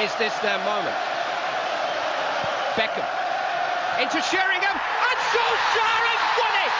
[0.00, 0.96] Is this their moment?
[2.76, 3.06] Beckham
[3.96, 6.74] into Sheringham, and Solskjaer has won it!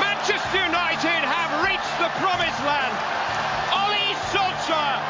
[0.00, 2.96] Manchester United have reached the promised land.
[3.76, 5.04] Ollie Solskjaer,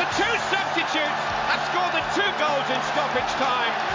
[0.00, 3.93] the two substitutes, have scored the two goals in stoppage time.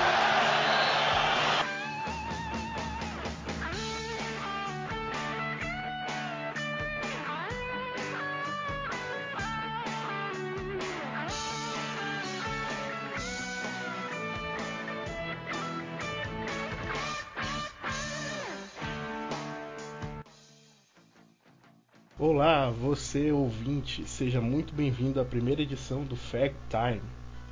[22.79, 27.01] Você ouvinte, seja muito bem-vindo à primeira edição do Fact Time,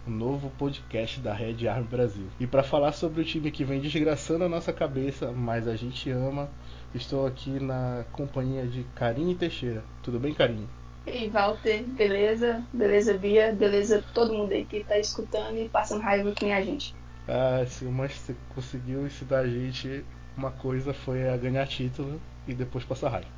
[0.07, 2.27] o um novo podcast da Red Army Brasil.
[2.39, 6.09] E para falar sobre o time que vem desgraçando a nossa cabeça, mas a gente
[6.09, 6.49] ama,
[6.95, 9.83] estou aqui na companhia de Karine Teixeira.
[10.01, 10.65] Tudo bem, Karine?
[11.05, 12.63] E Walter, beleza?
[12.71, 13.51] Beleza, Bia?
[13.51, 16.95] Beleza todo mundo aí que tá escutando e passando raiva que nem a gente.
[17.27, 20.05] Ah, se o Manchester conseguiu ensinar a gente
[20.37, 23.36] uma coisa foi a ganhar título e depois passar raiva.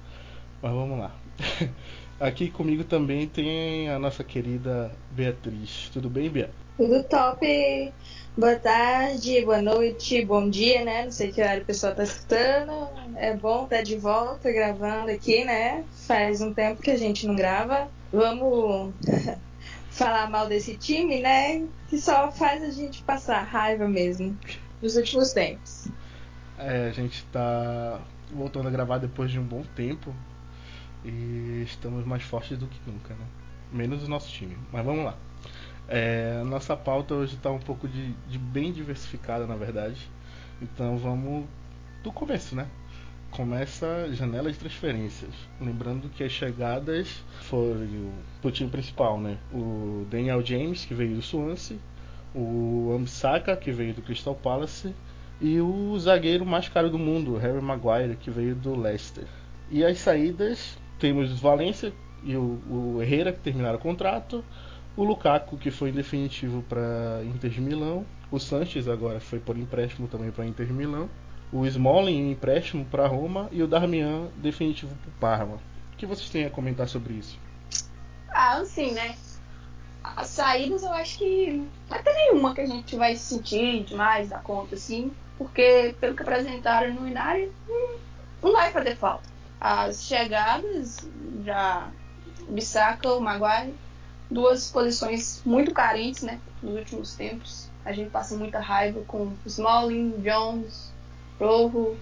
[0.62, 1.16] Mas vamos lá.
[2.20, 5.90] Aqui comigo também tem a nossa querida Beatriz.
[5.94, 6.50] Tudo bem, Bia?
[6.76, 7.94] Tudo top.
[8.38, 11.06] Boa tarde, boa noite, bom dia, né?
[11.06, 12.90] Não sei que horário o pessoal tá escutando.
[13.16, 15.86] É bom estar de volta gravando aqui, né?
[16.08, 17.90] Faz um tempo que a gente não grava.
[18.12, 18.94] Vamos
[19.92, 21.66] falar mal desse time, né?
[21.88, 24.38] Que só faz a gente passar raiva mesmo
[24.82, 25.88] nos últimos tempos.
[26.58, 28.02] É, a gente tá
[28.34, 30.14] voltando a gravar depois de um bom tempo
[31.04, 33.26] e estamos mais fortes do que nunca, né?
[33.72, 34.58] Menos o nosso time.
[34.72, 35.16] Mas vamos lá.
[35.88, 40.10] É, nossa pauta hoje está um pouco de, de, bem diversificada, na verdade.
[40.62, 41.46] Então vamos
[42.04, 42.68] do começo, né?
[43.32, 45.32] Começa janela de transferências.
[45.60, 48.12] Lembrando que as chegadas foram
[48.42, 49.38] pro time principal, né?
[49.54, 51.78] O Daniel James, que veio do Swansea,
[52.34, 54.94] o Ambisaka, que veio do Crystal Palace,
[55.42, 59.26] e o zagueiro mais caro do mundo, Harry Maguire, que veio do Leicester.
[59.72, 61.94] E as saídas temos Valência
[62.24, 64.44] e o, o Herrera que terminaram o contrato,
[64.96, 70.08] o Lukaku que foi definitivo para Inter de Milão, o Sanches agora foi por empréstimo
[70.08, 71.10] também para Inter de Milão,
[71.52, 75.56] o Smalling em empréstimo para Roma e o Darmian definitivo para o Parma.
[75.94, 77.40] O que vocês têm a comentar sobre isso?
[78.30, 79.16] Ah, assim, né?
[80.04, 84.30] As saídas eu acho que não vai ter nenhuma que a gente vai sentir demais
[84.30, 87.52] da conta, assim, porque pelo que apresentaram no Inari,
[88.42, 90.98] não vai fazer falta as chegadas,
[91.44, 91.90] já
[92.50, 93.74] Bissaka, o Maguire,
[94.30, 97.70] duas posições muito carentes, né, nos últimos tempos.
[97.84, 100.92] A gente passa muita raiva com Smalling, Jones,
[101.40, 101.98] Rojo,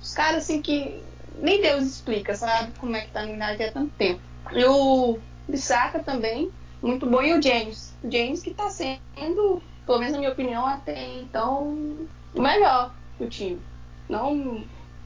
[0.00, 1.02] os caras assim que
[1.38, 4.20] nem Deus explica, sabe, como é que tá no United há tanto tempo.
[4.52, 6.50] E o Bissaka também,
[6.82, 7.92] muito bom, e o James.
[8.02, 11.96] O James que tá sendo, pelo menos na minha opinião, até então,
[12.34, 13.60] o melhor do time.
[14.08, 14.62] Não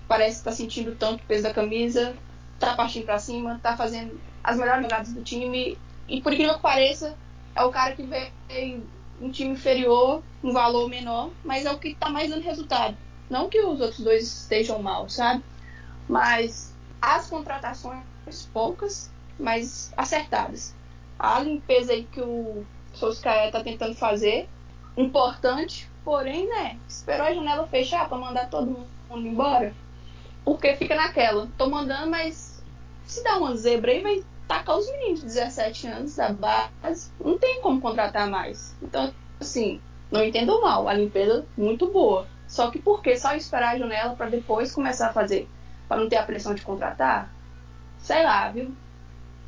[0.08, 2.16] parece estar tá sentindo tanto peso da camisa,
[2.58, 5.78] tá partindo para cima, tá fazendo as melhores jogadas do time.
[6.08, 7.14] E por incrível que pareça,
[7.54, 8.82] é o cara que veio
[9.20, 12.96] um time inferior, um valor menor, mas é o que tá mais dando resultado.
[13.28, 15.44] Não que os outros dois estejam mal, sabe?
[16.08, 18.02] Mas as contratações
[18.52, 20.74] poucas, mas acertadas.
[21.18, 22.64] A limpeza aí que o
[22.94, 24.48] Solskjaer tá tentando fazer,
[24.96, 26.78] importante, porém, né?
[26.88, 29.74] Esperou a janela fechar para mandar todo mundo embora.
[30.44, 32.62] Porque fica naquela, tô mandando, mas
[33.06, 37.10] se dá uma zebra aí, vai tacar os meninos de 17 anos da base.
[37.22, 38.74] Não tem como contratar mais.
[38.82, 42.26] Então, assim, não entendo mal, a limpeza muito boa.
[42.46, 45.48] Só que por que só esperar a janela para depois começar a fazer?
[45.86, 47.30] Para não ter a pressão de contratar?
[47.98, 48.74] Sei lá, viu?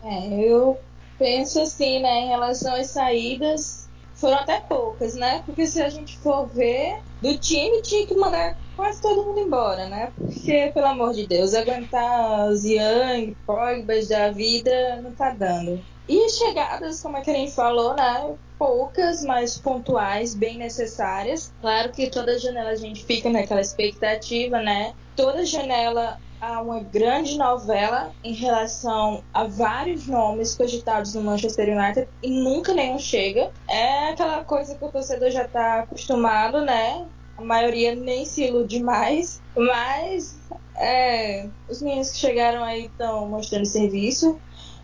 [0.03, 0.79] É, eu
[1.19, 5.43] penso assim, né, em relação às saídas, foram até poucas, né?
[5.47, 9.89] Porque se a gente for ver, do time tinha que mandar quase todo mundo embora,
[9.91, 10.11] né?
[10.17, 15.85] Porque, pelo amor de Deus, aguentar os Young, Pogbas da vida não tá dando.
[16.09, 18.35] E chegadas, como a Karen falou, né?
[18.59, 21.53] Poucas, mas pontuais, bem necessárias.
[21.61, 24.95] Claro que toda janela a gente fica naquela expectativa, né?
[25.15, 32.09] Toda janela há uma grande novela em relação a vários nomes cogitados no Manchester United
[32.23, 33.51] e nunca nenhum chega.
[33.69, 37.07] É aquela coisa que o torcedor já está acostumado, né?
[37.41, 40.39] A maioria nem se ilude mais, mas
[40.77, 44.39] é, os meninos que chegaram aí estão mostrando serviço.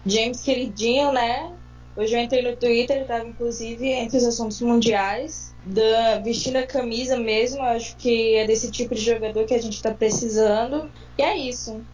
[0.07, 1.53] James queridinho, né?
[1.95, 6.67] Hoje eu entrei no Twitter, ele estava inclusive entre os assuntos mundiais, da, vestindo a
[6.67, 7.61] camisa mesmo.
[7.63, 10.91] Acho que é desse tipo de jogador que a gente está precisando.
[11.19, 11.85] E é isso.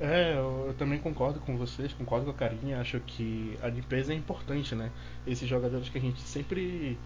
[0.00, 4.14] É, eu, eu, também concordo com vocês, concordo com a Carinha, acho que a limpeza
[4.14, 4.90] é importante, né?
[5.26, 6.98] Esses jogadores que a gente sempre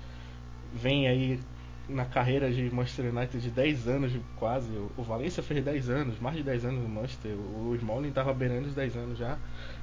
[0.72, 1.40] vem aí
[1.88, 4.68] na carreira de Manchester United de 10 anos quase.
[4.96, 7.32] O Valencia fez 10 anos, mais de 10 anos no Manchester.
[7.32, 9.38] O Smalling estava beirando os 10 anos já.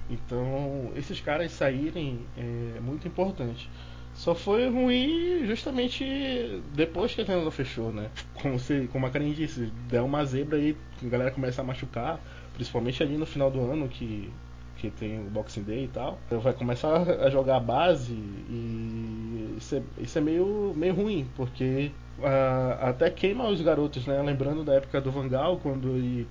[0.09, 3.69] Então, esses caras saírem é muito importante.
[4.13, 8.09] Só foi ruim justamente depois que a janela fechou, né?
[8.33, 12.19] Como, você, como a Karen disse, deu uma zebra aí, a galera começa a machucar,
[12.53, 14.31] principalmente ali no final do ano que,
[14.77, 16.19] que tem o Boxing Day e tal.
[16.29, 21.91] Vai começar a jogar a base e isso é, isso é meio, meio ruim, porque
[22.19, 24.21] uh, até queima os garotos, né?
[24.21, 26.27] Lembrando da época do Vangal, quando ele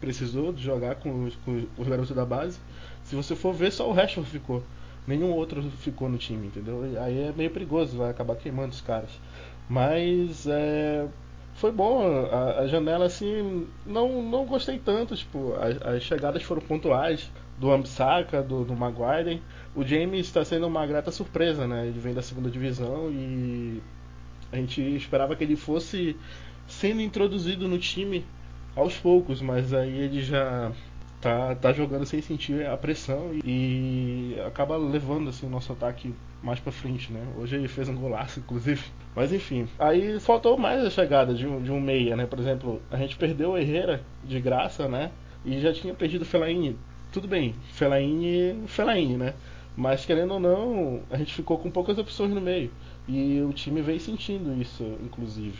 [0.00, 2.58] precisou de jogar com os, com os garotos da base.
[3.04, 4.62] Se você for ver, só o Rashford ficou
[5.06, 6.82] nenhum outro ficou no time, entendeu?
[7.00, 9.10] Aí é meio perigoso, vai acabar queimando os caras.
[9.68, 11.06] Mas é,
[11.54, 16.62] foi bom, a, a, janela assim, não, não gostei tanto, tipo, as, as chegadas foram
[16.62, 19.42] pontuais do Ambsaka, do, do Maguire.
[19.74, 21.86] O James está sendo uma grata surpresa, né?
[21.86, 23.80] Ele vem da segunda divisão e
[24.50, 26.16] a gente esperava que ele fosse
[26.66, 28.24] sendo introduzido no time
[28.74, 30.72] aos poucos, mas aí ele já
[31.22, 36.12] tá, tá jogando sem sentir a pressão e, e acaba levando assim o nosso ataque
[36.42, 37.24] mais para frente, né?
[37.38, 38.82] Hoje ele fez um golaço, inclusive.
[39.14, 42.26] Mas enfim, aí faltou mais a chegada de um, de um meia, né?
[42.26, 45.12] Por exemplo, a gente perdeu o Herrera de graça, né?
[45.44, 46.76] E já tinha perdido o Fellaini.
[47.12, 49.34] Tudo bem, Fellaini, Fellaini, né?
[49.76, 52.70] Mas querendo ou não, a gente ficou com poucas opções no meio.
[53.08, 55.58] E o time veio sentindo isso, inclusive.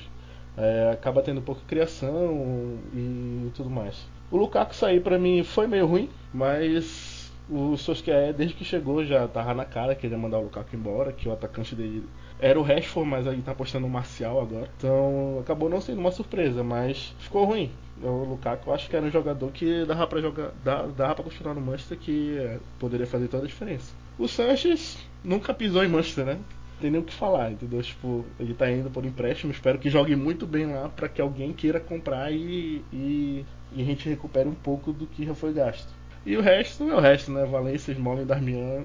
[0.56, 4.06] É, acaba tendo pouca criação e tudo mais.
[4.32, 9.28] O Lukaku sair para mim foi meio ruim, mas o Solskjaer desde que chegou já
[9.28, 12.08] tava na cara que ele ia mandar o Lukaku embora, que o atacante dele
[12.40, 14.70] era o Rashford, mas aí tá apostando no Marcial agora.
[14.78, 17.70] Então acabou não sendo uma surpresa, mas ficou ruim.
[18.02, 21.52] O Lukaku eu acho que era um jogador que dava para jogar, dava para continuar
[21.52, 23.92] no Manchester que é, poderia fazer toda a diferença.
[24.18, 26.38] O Sanches nunca pisou em Manchester, né?
[26.82, 27.80] Tem nem o que falar, entendeu?
[27.80, 31.52] Tipo, ele tá indo por empréstimo, espero que jogue muito bem lá para que alguém
[31.52, 35.88] queira comprar e, e, e, a gente recupere um pouco do que já foi gasto.
[36.26, 37.44] E o resto é o resto, né?
[37.44, 38.84] Valência, Smalling e Darmian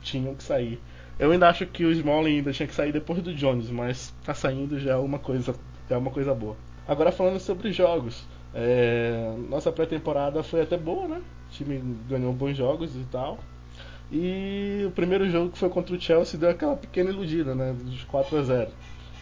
[0.00, 0.80] tinham que sair.
[1.18, 4.34] Eu ainda acho que o Smalling ainda tinha que sair depois do Jones, mas tá
[4.34, 5.52] saindo já é uma coisa,
[5.88, 6.56] já é uma coisa boa.
[6.86, 8.24] Agora falando sobre jogos,
[8.54, 11.22] é, nossa pré-temporada foi até boa, né?
[11.48, 13.38] O time ganhou bons jogos e tal.
[14.12, 17.74] E o primeiro jogo que foi contra o Chelsea deu aquela pequena iludida, né?
[17.82, 18.70] Dos 4 a 0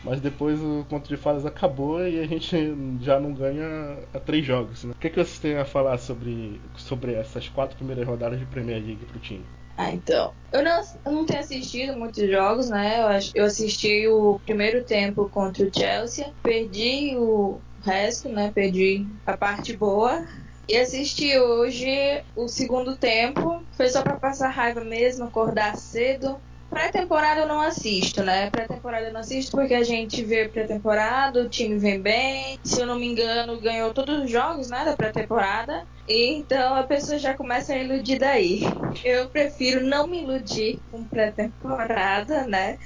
[0.03, 4.45] Mas depois o conto de fadas acabou e a gente já não ganha a três
[4.45, 4.83] jogos.
[4.83, 4.93] Né?
[4.93, 8.47] O que, é que vocês têm a falar sobre, sobre essas quatro primeiras rodadas de
[8.47, 9.45] Premier League pro time?
[9.77, 10.35] Ah, então.
[10.53, 13.01] Eu não, eu não tenho assistido muitos jogos, né?
[13.01, 18.51] Eu, eu assisti o primeiro tempo contra o Chelsea, perdi o resto, né?
[18.53, 20.27] Perdi a parte boa.
[20.71, 23.61] E assisti hoje o segundo tempo.
[23.77, 26.41] Foi só para passar raiva mesmo, acordar cedo.
[26.71, 28.49] Pré-temporada eu não assisto, né?
[28.51, 32.57] Pré-temporada eu não assisto porque a gente vê pré-temporada, o time vem bem.
[32.63, 35.85] Se eu não me engano, ganhou todos os jogos, né, da pré-temporada.
[36.09, 38.61] Então a pessoa já começa a iludir daí.
[39.05, 42.79] Eu prefiro não me iludir com pré-temporada, né?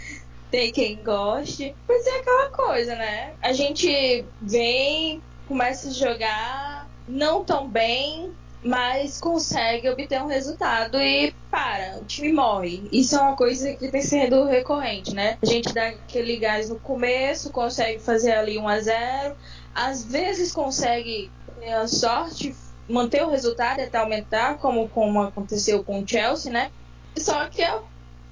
[0.51, 1.75] Tem quem goste.
[1.87, 3.35] Mas é aquela coisa, né?
[3.43, 11.35] A gente vem, começa a jogar, não tão bem, mas consegue obter um resultado e
[11.51, 12.89] para, o time morre.
[12.91, 15.37] Isso é uma coisa que tem sido recorrente, né?
[15.43, 19.37] A gente dá aquele gás no começo, consegue fazer ali 1 a 0
[19.75, 22.55] às vezes consegue ter a sorte,
[22.89, 26.71] manter o resultado até aumentar, como, como aconteceu com o Chelsea, né?
[27.17, 27.83] Só que a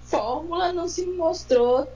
[0.05, 1.89] fórmula não se mostrou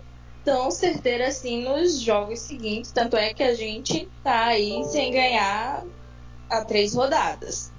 [0.44, 5.84] tão certeira assim nos jogos seguintes, tanto é que a gente tá aí sem ganhar
[6.48, 7.72] a três rodadas.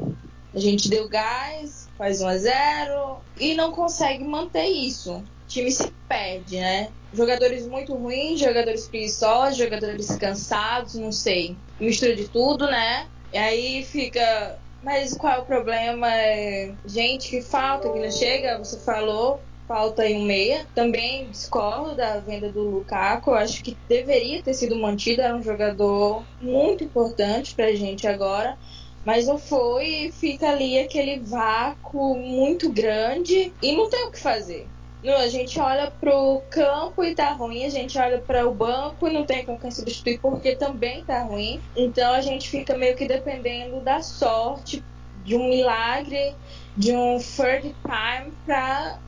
[0.54, 5.18] A gente deu gás, faz 1 a 0 e não consegue manter isso.
[5.18, 6.90] O time se perde, né?
[7.14, 11.56] Jogadores muito ruins, jogadores preguiçosos, jogadores cansados, não sei.
[11.80, 13.08] Mistura de tudo, né?
[13.34, 14.58] E aí fica.
[14.84, 16.14] Mas qual é o problema?
[16.14, 20.66] É gente que falta, que não chega, você falou falta aí um meia.
[20.74, 23.32] Também discordo da venda do Lukaku.
[23.32, 25.22] Acho que deveria ter sido mantido.
[25.22, 28.58] Era um jogador muito importante pra gente agora.
[29.06, 34.68] Mas não foi fica ali aquele vácuo muito grande e não tem o que fazer.
[35.06, 39.14] A gente olha pro campo e tá ruim, a gente olha para o banco e
[39.14, 41.62] não tem com quem substituir porque também tá ruim.
[41.76, 44.84] Então a gente fica meio que dependendo da sorte,
[45.24, 46.36] de um milagre,
[46.76, 49.00] de um third time para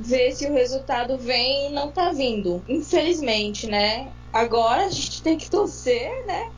[0.00, 2.62] ver se o resultado vem e não tá vindo.
[2.68, 4.08] Infelizmente, né?
[4.32, 6.50] Agora a gente tem que torcer, né?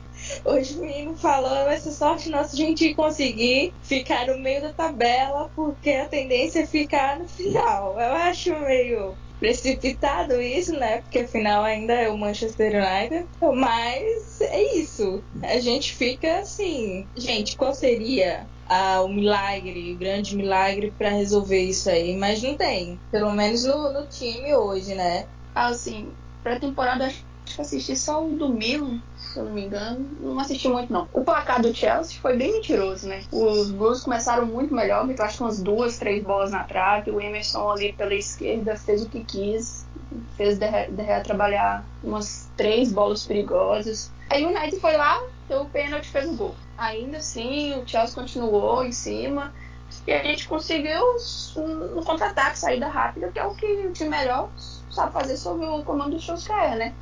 [0.45, 4.71] Hoje o menino falou, vai ser sorte nossa a gente conseguir ficar no meio da
[4.71, 7.99] tabela, porque a tendência é ficar no final.
[7.99, 11.01] Eu acho meio precipitado isso, né?
[11.01, 13.27] Porque afinal ainda é o Manchester United.
[13.41, 15.21] Mas é isso.
[15.41, 17.05] A gente fica assim.
[17.17, 22.15] Gente, qual seria ah, o milagre, o grande milagre para resolver isso aí?
[22.17, 22.99] Mas não tem.
[23.11, 25.25] Pelo menos no, no time hoje, né?
[25.53, 30.07] Assim, pra temporada acho que assisti só o do Milan, se eu não me engano.
[30.21, 31.07] Não assisti muito, não.
[31.13, 33.21] O placar do Chelsea foi bem mentiroso, né?
[33.31, 37.11] Os Blues começaram muito melhor, eu acho que umas duas, três bolas na trave.
[37.11, 39.85] O Emerson ali pela esquerda fez o que quis.
[40.37, 44.11] Fez Derré trabalhar umas três bolas perigosas.
[44.29, 46.55] Aí o United foi lá, deu o pênalti fez o gol.
[46.77, 49.53] Ainda assim, o Chelsea continuou em cima.
[50.07, 51.17] E a gente conseguiu
[51.55, 54.49] no contra-ataque, saída rápida, que é o que o time melhor
[54.89, 56.93] sabe fazer sob o comando do Solskjaer, né?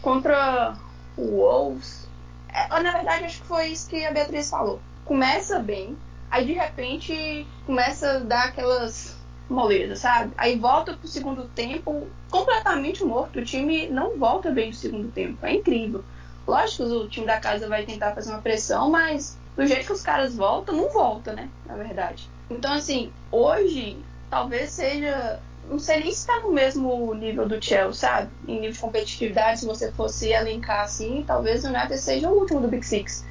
[0.00, 0.76] Contra
[1.16, 2.08] o Wolves,
[2.52, 4.80] é, na verdade acho que foi isso que a Beatriz falou.
[5.04, 5.96] Começa bem,
[6.30, 9.16] aí de repente começa a dar aquelas
[9.48, 10.32] molezas, sabe?
[10.36, 13.38] Aí volta pro segundo tempo completamente morto.
[13.38, 15.44] O time não volta bem no segundo tempo.
[15.44, 16.04] É incrível.
[16.46, 19.92] Lógico que o time da casa vai tentar fazer uma pressão, mas do jeito que
[19.92, 21.48] os caras voltam, não volta, né?
[21.66, 22.28] Na verdade.
[22.50, 23.98] Então, assim, hoje
[24.30, 28.30] talvez seja não sei nem se está no mesmo nível do Chelsea, sabe?
[28.46, 32.60] Em nível de competitividade, se você fosse elencar assim, talvez o United seja o último
[32.60, 33.24] do Big Six.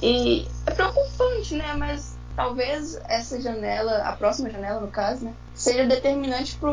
[0.00, 1.74] E é preocupante, né?
[1.74, 5.34] Mas talvez essa janela, a próxima janela no caso, né?
[5.58, 6.70] Seja determinante para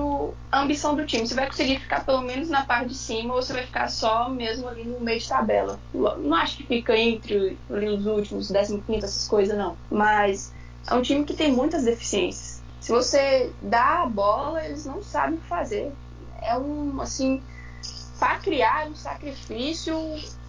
[0.52, 1.28] a ambição do time.
[1.28, 4.30] Você vai conseguir ficar pelo menos na parte de cima ou você vai ficar só
[4.30, 5.80] mesmo ali no meio de tabela.
[5.94, 9.76] Não acho que fica entre os últimos, 15, essas coisas, não.
[9.90, 10.54] Mas
[10.88, 15.40] é um time que tem muitas deficiências se você dá a bola, eles não sabem
[15.40, 15.92] o que fazer.
[16.40, 17.42] É um, assim,
[18.20, 19.98] para criar um sacrifício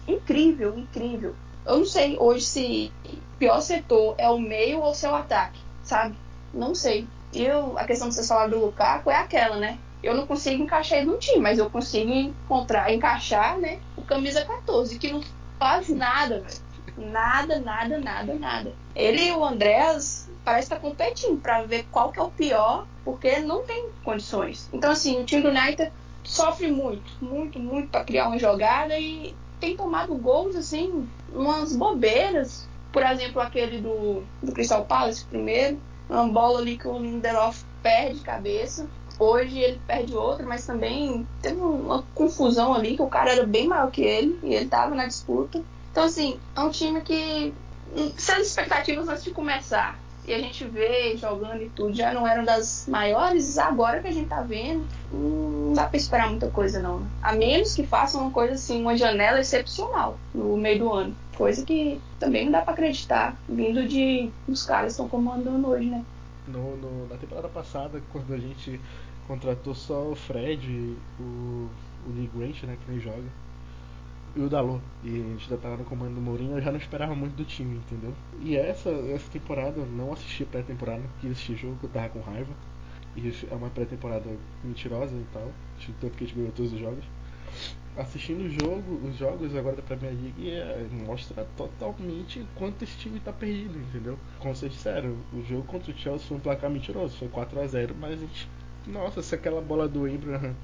[0.07, 1.33] incrível, incrível.
[1.65, 5.15] Eu não sei hoje se o pior setor é o meio ou se é o
[5.15, 6.15] ataque, sabe?
[6.53, 7.07] Não sei.
[7.37, 9.77] Eu, a questão de você falar do Lukaku é aquela, né?
[10.01, 13.79] Eu não consigo encaixar ele no time, mas eu consigo encontrar, encaixar, né?
[13.95, 15.21] O camisa 14, que não
[15.59, 16.67] faz nada, velho.
[16.97, 18.73] Nada, nada, nada, nada.
[18.95, 22.87] Ele e o Andréas parece estar tá competindo para ver qual que é o pior,
[23.05, 24.67] porque não tem condições.
[24.73, 25.91] Então, assim, o time do United
[26.23, 32.67] sofre muito, muito, muito para criar uma jogada e tem tomado gols, assim, umas bobeiras.
[32.91, 35.79] Por exemplo, aquele do, do Crystal Palace primeiro,
[36.09, 38.87] uma bola ali que o Lindelof perde cabeça.
[39.19, 43.67] Hoje ele perde outra, mas também teve uma confusão ali, que o cara era bem
[43.67, 45.61] maior que ele e ele tava na disputa.
[45.91, 47.53] Então, assim, é um time que,
[48.15, 52.27] sem as expectativas antes de começar, e a gente vê jogando e tudo, já não
[52.27, 56.81] eram das maiores, agora que a gente tá vendo, não dá pra esperar muita coisa
[56.81, 56.99] não.
[56.99, 57.07] Né?
[57.23, 61.15] A menos que façam uma coisa assim, uma janela excepcional no meio do ano.
[61.37, 66.03] Coisa que também não dá para acreditar, vindo de os caras estão comandando hoje, né?
[66.45, 68.81] No, no, na temporada passada, quando a gente
[69.27, 73.23] contratou só o Fred, o, o Lee Grant, né, que nem joga,
[74.37, 74.79] e o Dalô.
[75.03, 77.43] E a gente ainda tava no comando do Mourinho, eu já não esperava muito do
[77.43, 78.13] time, entendeu?
[78.39, 82.53] E essa, essa temporada eu não assisti pré-temporada, quis assistir jogo, eu tava com raiva.
[83.15, 84.29] E é uma pré-temporada
[84.63, 85.51] mentirosa e tal,
[85.99, 87.03] tanto que a gente ganhou todos os jogos.
[87.97, 93.19] Assistindo o jogo, os jogos agora da Premier League é, mostra totalmente quanto esse time
[93.19, 94.19] tá perdido, entendeu?
[94.37, 97.65] Como vocês disseram, o jogo contra o Chelsea foi um placar mentiroso, foi 4 a
[97.65, 98.47] 0 mas a gente.
[98.85, 100.55] Nossa, se aquela bola do Abraham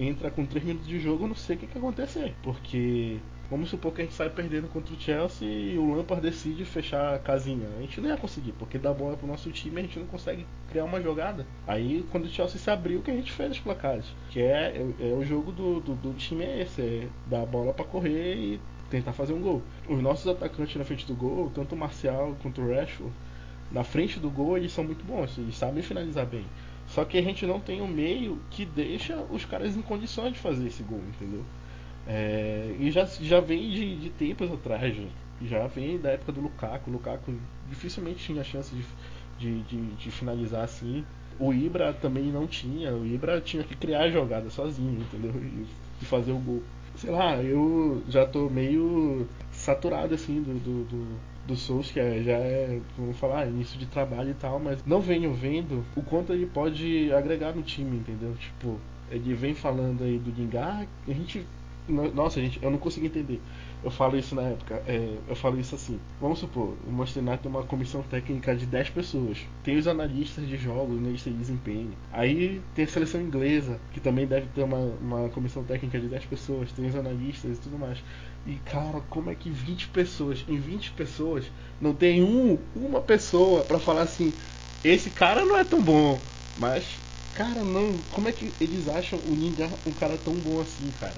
[0.00, 2.34] entra com 3 minutos de jogo, não sei o que, que acontecer.
[2.42, 3.18] Porque
[3.50, 7.14] vamos supor que a gente sai perdendo contra o Chelsea e o Lampard decide fechar
[7.14, 7.68] a casinha.
[7.76, 10.46] A gente não ia conseguir, porque dá bola pro nosso time a gente não consegue
[10.70, 11.46] criar uma jogada.
[11.66, 14.06] Aí quando o Chelsea se abriu, que a gente fez os placares.
[14.30, 17.46] Que é, é, é o jogo do, do, do, time é esse, é dar a
[17.46, 19.62] bola para correr e tentar fazer um gol.
[19.86, 23.12] Os nossos atacantes na frente do gol, tanto o Marcial quanto o Rashford,
[23.70, 26.44] na frente do gol eles são muito bons, eles sabem finalizar bem.
[26.90, 30.40] Só que a gente não tem um meio que deixa os caras em condições de
[30.40, 31.44] fazer esse gol, entendeu?
[32.06, 35.04] É, e já, já vem de, de tempos atrás, já,
[35.42, 36.90] já vem da época do Lukaku.
[36.90, 37.32] O Lukaku
[37.68, 38.84] dificilmente tinha chance de,
[39.38, 41.04] de, de, de finalizar assim.
[41.38, 42.92] O Ibra também não tinha.
[42.92, 45.32] O Ibra tinha que criar a jogada sozinho, entendeu?
[45.40, 45.66] E,
[46.02, 46.62] e fazer o gol.
[46.96, 52.22] Sei lá, eu já tô meio saturado assim do, do, do do Souls, que é,
[52.22, 56.32] já é, vamos falar, início de trabalho e tal, mas não venho vendo o quanto
[56.32, 58.34] ele pode agregar no time, entendeu?
[58.38, 58.78] Tipo,
[59.10, 61.44] ele vem falando aí do Lingard, a gente
[62.14, 63.40] Nossa, gente, eu não consigo entender.
[63.82, 65.98] Eu falo isso na época, é, eu falo isso assim.
[66.20, 69.38] Vamos supor, o United tem uma comissão técnica de 10 pessoas.
[69.64, 71.92] Tem os analistas de jogos, analistas de desempenho.
[72.12, 76.26] Aí tem a seleção inglesa, que também deve ter uma, uma comissão técnica de 10
[76.26, 76.70] pessoas.
[76.72, 77.98] Tem os analistas e tudo mais.
[78.46, 81.44] E cara, como é que 20 pessoas, em 20 pessoas,
[81.80, 84.32] não tem um, uma pessoa para falar assim:
[84.82, 86.18] esse cara não é tão bom,
[86.58, 86.84] mas
[87.34, 91.14] cara, não, como é que eles acham o Ninja um cara tão bom assim, cara?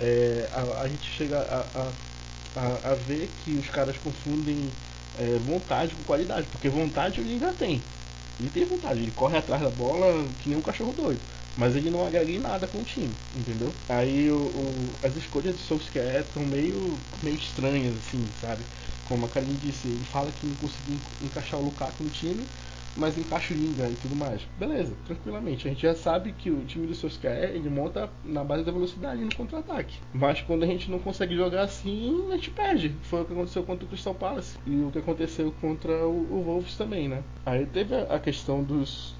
[0.00, 1.90] é, a, a, gente chega a,
[2.56, 4.68] a, a, ver que os caras confundem
[5.18, 7.80] é, vontade com qualidade, porque vontade ele ainda tem.
[8.40, 11.20] Ele tem vontade, ele corre atrás da bola que nem um cachorro doido.
[11.56, 13.72] Mas ele não agrega em nada com o time, entendeu?
[13.88, 18.62] Aí o, o, as escolhas do Solskjaer estão meio, meio estranhas, assim, sabe?
[19.06, 22.44] Como a Karine disse, ele fala que não conseguiu encaixar o Lukaku no time,
[22.96, 24.42] mas encaixa o Linga e tudo mais.
[24.58, 25.66] Beleza, tranquilamente.
[25.66, 29.22] A gente já sabe que o time do Solskjaer ele monta na base da velocidade
[29.22, 29.98] no contra-ataque.
[30.12, 32.94] Mas quando a gente não consegue jogar assim, a gente perde.
[33.02, 36.42] Foi o que aconteceu contra o Crystal Palace e o que aconteceu contra o, o
[36.44, 37.22] Wolves também, né?
[37.44, 39.14] Aí teve a questão dos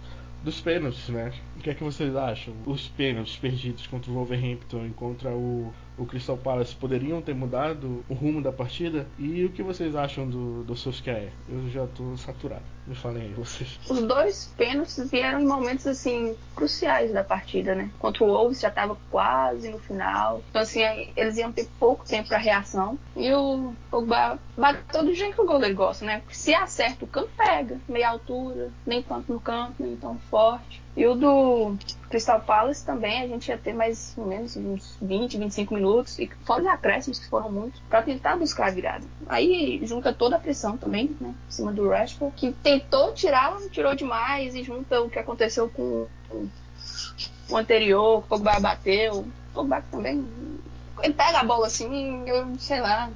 [0.44, 1.32] dos pênaltis, né?
[1.56, 2.54] O que é que vocês acham?
[2.66, 8.04] Os pênaltis perdidos contra o Wolverhampton e contra o o Crystal Palace poderiam ter mudado
[8.08, 9.06] o rumo da partida?
[9.18, 11.32] E o que vocês acham do, do Solskjaer?
[11.48, 12.62] Eu já tô saturado.
[12.86, 13.78] Me falem aí, vocês.
[13.88, 17.90] Os dois pênaltis vieram em momentos, assim, cruciais da partida, né?
[17.98, 20.42] Contra o Wolves já tava quase no final.
[20.50, 20.80] Então, assim,
[21.16, 22.98] eles iam ter pouco tempo pra reação.
[23.16, 26.22] E o Pogba bateu do jeito que o goleiro gosta, né?
[26.28, 27.80] Se acerta o campo, pega.
[27.88, 30.82] Meia altura, nem tanto no campo, nem tão forte.
[30.96, 31.76] E o do
[32.14, 36.30] Crystal Palace também, a gente ia ter mais ou menos uns 20, 25 minutos, e
[36.44, 39.04] fora os acréscimos que foram muitos, para tentar buscar a virada.
[39.26, 43.68] Aí junta toda a pressão também, né, em cima do Rashford, que tentou tirar, não
[43.68, 46.06] tirou demais, e junta o que aconteceu com
[47.50, 50.24] o anterior, o Pogba bateu, o Pogba também,
[51.02, 53.10] ele pega a bola assim, eu sei lá,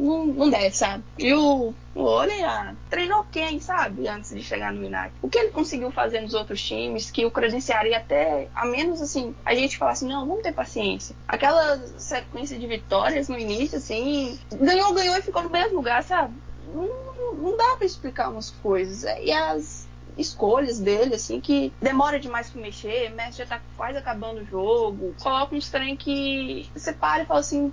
[0.00, 1.04] não, não desce, sabe?
[1.18, 4.08] E o, o Olha treinou quem, sabe?
[4.08, 5.12] Antes de chegar no United.
[5.22, 9.34] O que ele conseguiu fazer nos outros times, que o credenciaria até, a menos assim,
[9.44, 11.14] a gente falar assim, não, vamos ter paciência.
[11.28, 16.34] Aquela sequência de vitórias no início, assim, ganhou, ganhou e ficou no mesmo lugar, sabe?
[16.74, 19.04] Não, não dá para explicar umas coisas.
[19.22, 19.86] E as
[20.20, 25.14] escolhas dele, assim, que demora demais pra mexer, Messi já tá quase acabando o jogo,
[25.20, 27.72] coloca uns trem que você para e fala assim,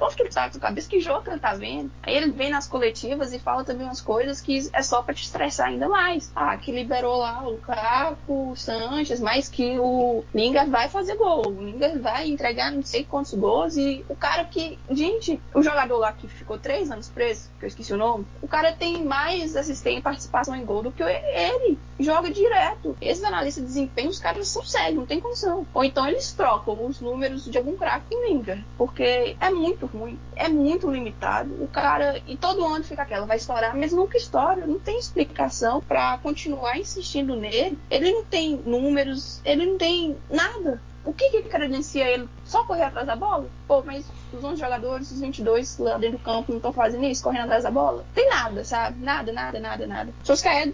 [0.00, 0.88] Onde que ele a cabeça?
[0.88, 1.90] Que ele tá vendo?
[2.02, 5.24] Aí ele vem nas coletivas e fala também umas coisas que é só para te
[5.24, 6.32] estressar ainda mais.
[6.34, 11.46] Ah, que liberou lá o Lukaku, o Sanches, mas que o Lingard vai fazer gol.
[11.46, 14.78] O Lingard vai entregar não sei quantos gols e o cara que...
[14.90, 18.48] Gente, o jogador lá que ficou três anos preso, que eu esqueci o nome, o
[18.48, 21.78] cara tem mais assistência e participação em gol do que ele.
[21.98, 22.96] Joga direto.
[23.00, 25.66] Esses analistas de desempenho, os caras são cegos, não tem condição.
[25.72, 30.18] Ou então eles trocam os números de algum craque em Lingard, porque é muito ruim,
[30.36, 31.62] é muito limitado.
[31.62, 35.80] O cara, e todo ano fica aquela, vai estourar, mas nunca estoura, não tem explicação
[35.80, 37.78] para continuar insistindo nele.
[37.90, 40.80] Ele não tem números, ele não tem nada.
[41.04, 42.28] O que, que credencia ele?
[42.44, 43.48] Só correr atrás da bola?
[43.66, 47.22] Pô, mas os 11 jogadores, os 22 lá dentro do campo não estão fazendo isso,
[47.22, 48.04] correndo atrás da bola?
[48.14, 49.02] Tem nada, sabe?
[49.02, 50.12] Nada, nada, nada, nada.
[50.22, 50.72] Soscaed,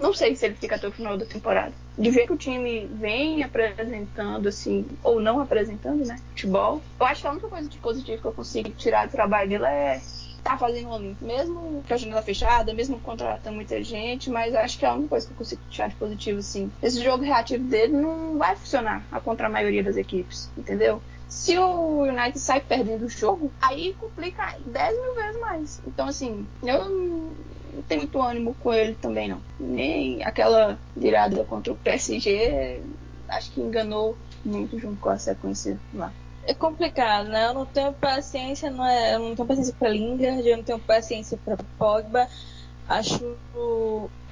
[0.00, 1.72] não sei se ele fica até o final da temporada.
[1.96, 6.18] De ver que o time vem apresentando, assim, ou não apresentando, né?
[6.30, 6.82] Futebol.
[6.98, 9.64] Eu acho que a única coisa de positivo que eu consigo tirar do trabalho dele
[9.64, 10.00] é
[10.42, 14.84] tá fazendo Olimpo, mesmo com a janela fechada, mesmo contratando muita gente, mas acho que
[14.84, 16.70] é a única coisa que eu consigo tirar de positivo, assim.
[16.82, 21.00] Esse jogo reativo dele não vai funcionar contra a maioria das equipes, entendeu?
[21.28, 25.82] Se o United sai perdendo o jogo, aí complica 10 mil vezes mais.
[25.86, 29.40] Então, assim, eu não tenho muito ânimo com ele também, não.
[29.58, 32.82] Nem aquela virada contra o PSG,
[33.28, 36.12] acho que enganou muito junto com a sequência lá
[36.46, 37.46] é complicado, né?
[37.46, 40.78] Eu não tenho paciência, não é, eu não tenho paciência para Lingard, eu não tenho
[40.80, 42.28] paciência para Pogba.
[42.88, 43.36] Acho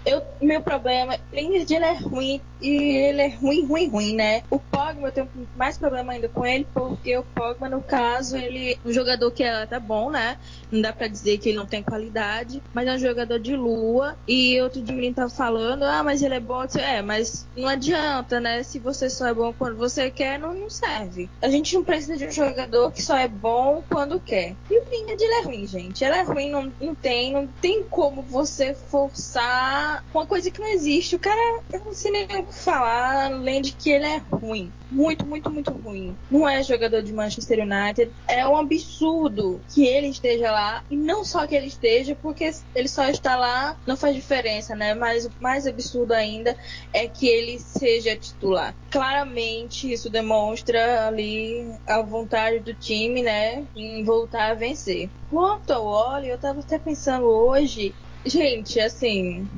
[0.04, 4.42] eu, meu problema, Lingard ele é ruim e ele é ruim, ruim, ruim, né?
[4.50, 8.72] O Pogba eu tenho mais problema ainda com ele porque o Pogba no caso ele
[8.72, 10.38] é um jogador que é, tá bom, né?
[10.70, 14.16] Não dá para dizer que ele não tem qualidade, mas é um jogador de lua
[14.26, 18.40] e outro dia menino tá falando, ah, mas ele é bom, é, mas não adianta,
[18.40, 18.62] né?
[18.62, 21.28] Se você só é bom quando você quer, não, não serve.
[21.42, 24.54] A gente não precisa de um jogador que só é bom quando quer.
[24.70, 26.04] E o Lingard ele é ruim, gente.
[26.04, 30.68] Ele é ruim, não, não tem, não tem como você forçar uma, coisa que não
[30.68, 31.16] existe.
[31.16, 34.72] O cara, eu não sei nem o que falar, além de que ele é ruim.
[34.90, 36.16] Muito, muito, muito ruim.
[36.30, 38.10] Não é jogador de Manchester United.
[38.26, 40.82] É um absurdo que ele esteja lá.
[40.90, 44.94] E não só que ele esteja, porque ele só está lá não faz diferença, né?
[44.94, 46.56] Mas o mais absurdo ainda
[46.92, 48.74] é que ele seja titular.
[48.90, 53.64] Claramente isso demonstra ali a vontade do time, né?
[53.74, 55.08] Em voltar a vencer.
[55.30, 59.48] Quanto ao Oli, eu tava até pensando hoje, gente, assim,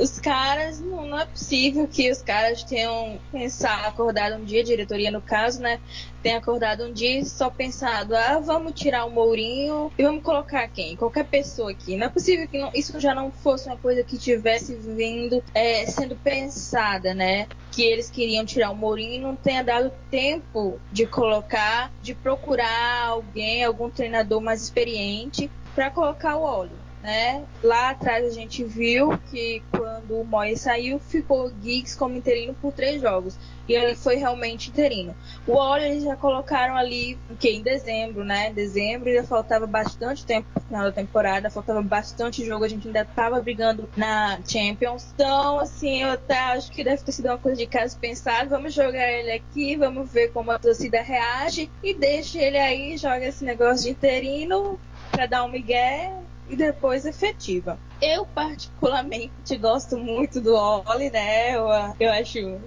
[0.00, 5.10] os caras, não, não, é possível que os caras tenham pensado, acordado um dia, diretoria
[5.10, 5.78] no caso, né?
[6.22, 10.66] Tenha acordado um dia e só pensado, ah, vamos tirar o Mourinho e vamos colocar
[10.68, 10.96] quem?
[10.96, 11.96] Qualquer pessoa aqui.
[11.96, 15.84] Não é possível que não, isso já não fosse uma coisa que tivesse vindo, é,
[15.86, 17.46] sendo pensada, né?
[17.70, 23.06] Que eles queriam tirar o Mourinho e não tenha dado tempo de colocar, de procurar
[23.06, 27.44] alguém, algum treinador mais experiente para colocar o óleo né?
[27.62, 32.54] Lá atrás a gente viu que quando o Moyes saiu, ficou o Giggs como interino
[32.54, 33.38] por três jogos.
[33.68, 35.14] E ele foi realmente interino.
[35.46, 38.52] O Oli eles já colocaram ali, que em dezembro, né?
[38.52, 43.04] Dezembro ainda faltava bastante tempo pro final da temporada, faltava bastante jogo, a gente ainda
[43.04, 45.06] tava brigando na Champions.
[45.14, 48.50] Então, assim, eu até acho que deve ter sido uma coisa de caso pensado.
[48.50, 53.24] Vamos jogar ele aqui, vamos ver como a torcida reage e deixa ele aí, joga
[53.24, 54.80] esse negócio de interino
[55.12, 56.12] para dar um migué
[56.50, 57.78] e depois efetiva.
[58.02, 61.54] Eu particularmente gosto muito do Oli, né?
[61.54, 61.66] Eu,
[61.98, 62.60] eu acho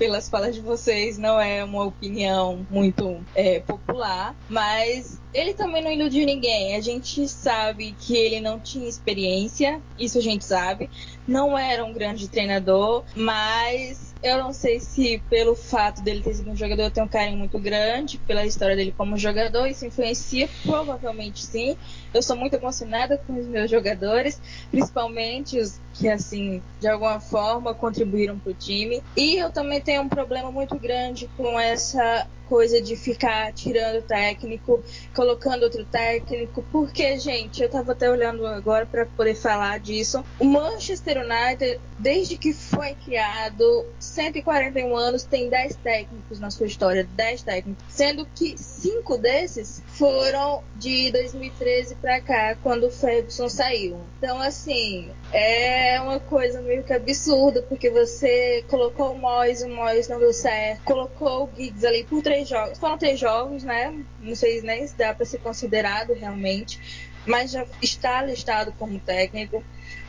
[0.00, 5.92] pelas falas de vocês, não é uma opinião muito é, popular, mas ele também não
[5.92, 6.74] iludiu ninguém.
[6.74, 10.88] A gente sabe que ele não tinha experiência, isso a gente sabe.
[11.28, 16.50] Não era um grande treinador, mas eu não sei se pelo fato dele ter sido
[16.50, 20.48] um jogador, eu tenho um carinho muito grande pela história dele como jogador, isso influencia,
[20.62, 21.76] provavelmente sim.
[22.12, 27.74] Eu sou muito emocionada com os meus jogadores, principalmente os que, assim, de alguma forma
[27.74, 29.02] contribuíram para o time.
[29.16, 34.02] E eu também tenho um problema muito grande com essa coisa de ficar tirando o
[34.02, 34.82] técnico,
[35.14, 40.24] colocando outro técnico, porque, gente, eu tava até olhando agora para poder falar disso.
[40.36, 47.06] O Manchester United, desde que foi criado, 141 anos, tem 10 técnicos na sua história,
[47.14, 54.00] 10 técnicos, sendo que cinco desses foram de 2013 para cá, quando o Ferguson saiu.
[54.18, 60.08] Então, assim, é uma coisa meio que absurda, porque você colocou o Moyes, o Moyes
[60.08, 62.78] não deu certo, colocou o Giggs ali por três jogos.
[62.78, 63.94] Foram três jogos, né?
[64.20, 66.80] Não sei nem se dá para ser considerado realmente,
[67.26, 69.62] mas já está listado como técnico.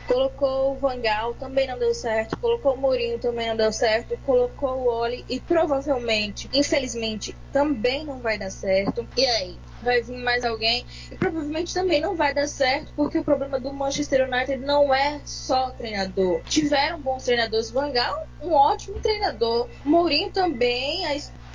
[0.06, 2.36] Colocou o Vangal, também não deu certo.
[2.38, 4.18] Colocou o Mourinho, também não deu certo.
[4.26, 9.06] Colocou o Oli e provavelmente, infelizmente, também não vai dar certo.
[9.16, 9.56] E aí?
[9.82, 13.72] Vai vir mais alguém e provavelmente também não vai dar certo, porque o problema do
[13.72, 16.40] Manchester United não é só treinador.
[16.44, 17.70] Tiveram bons treinadores.
[17.70, 19.68] Vangal, um ótimo treinador.
[19.84, 21.14] Mourinho também, a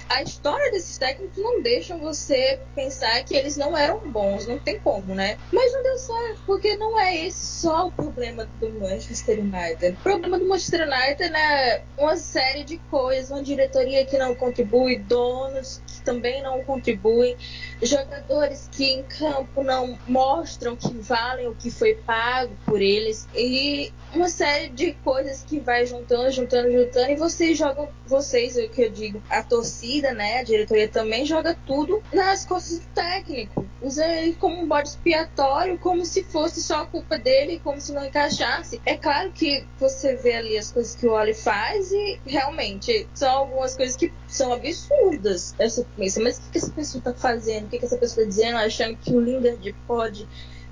[0.09, 4.79] a história desses técnicos não deixam você pensar que eles não eram bons, não tem
[4.79, 5.37] como, né?
[5.51, 9.97] Mas não deu certo, porque não é esse só o problema do Manchester United.
[9.99, 14.97] O problema do Manchester United é uma série de coisas, uma diretoria que não contribui,
[14.99, 17.35] donos que também não contribuem,
[17.81, 23.91] jogadores que em campo não mostram que valem o que foi pago por eles e
[24.13, 28.83] uma série de coisas que vai juntando, juntando, juntando e vocês jogam, vocês, o que
[28.83, 33.65] eu digo, a torcida, né, a diretoria também joga tudo nas costas do técnico.
[33.81, 37.93] Usa ele como um bode expiatório, como se fosse só a culpa dele, como se
[37.93, 38.81] não encaixasse.
[38.85, 43.29] É claro que você vê ali as coisas que o Oli faz e realmente são
[43.29, 45.53] algumas coisas que são absurdas.
[45.59, 47.65] Essa mas o que essa pessoa tá fazendo?
[47.65, 48.57] O que essa pessoa tá dizendo?
[48.57, 50.27] Achando que o Lingard pode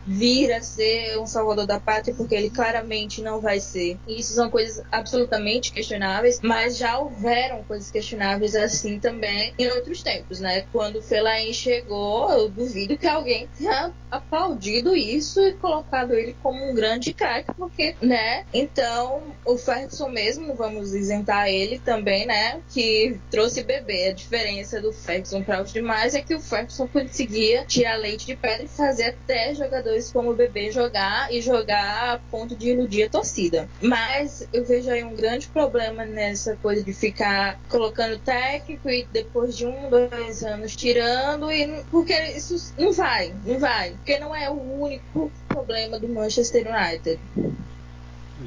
[0.06, 3.98] vir a ser um salvador da pátria, porque ele claramente não vai ser.
[4.08, 10.04] E isso são coisas absolutamente questionáveis, mas já houveram coisas questionáveis assim também em outros
[10.04, 10.66] tempos, né?
[10.72, 16.70] Quando o Fellaini chegou, eu duvido que alguém tenha aplaudido isso e colocado ele como
[16.70, 18.46] um grande craque, porque, né?
[18.54, 22.62] Então, o Ferguson mesmo, vamos isentar ele também, né?
[22.70, 24.10] Que trouxe bebê.
[24.10, 28.36] A diferença do Ferguson para os demais é que o Ferguson conseguia tirar leite de
[28.36, 33.04] pedra e fazer até jogadores como o bebê jogar e jogar a ponto de iludir
[33.04, 33.70] a torcida.
[33.82, 39.56] Mas eu vejo aí um grande problema nessa coisa de ficar colocando técnico e depois
[39.56, 43.92] de um, dois anos tirando, e porque isso não vai, não vai.
[43.92, 47.20] Porque não é o único problema do Manchester United.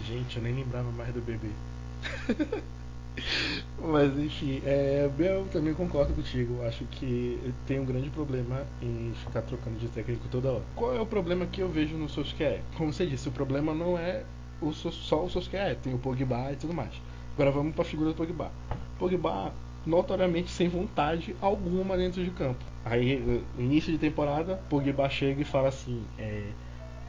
[0.07, 1.49] Gente, eu nem lembrava mais do bebê.
[3.81, 6.63] Mas enfim, é, eu também concordo contigo.
[6.65, 10.65] Acho que tem um grande problema em ficar trocando de técnico toda hora.
[10.75, 12.61] Qual é o problema que eu vejo no Solskjaer?
[12.77, 14.25] Como você disse, o problema não é
[14.61, 16.93] o, só o Solskjaer, tem o Pogba e tudo mais.
[17.35, 18.51] Agora vamos para a figura do Pogba.
[18.99, 19.53] Pogba
[19.87, 22.63] notoriamente sem vontade alguma dentro de campo.
[22.85, 26.43] Aí, início de temporada, Pogba chega e fala assim: é,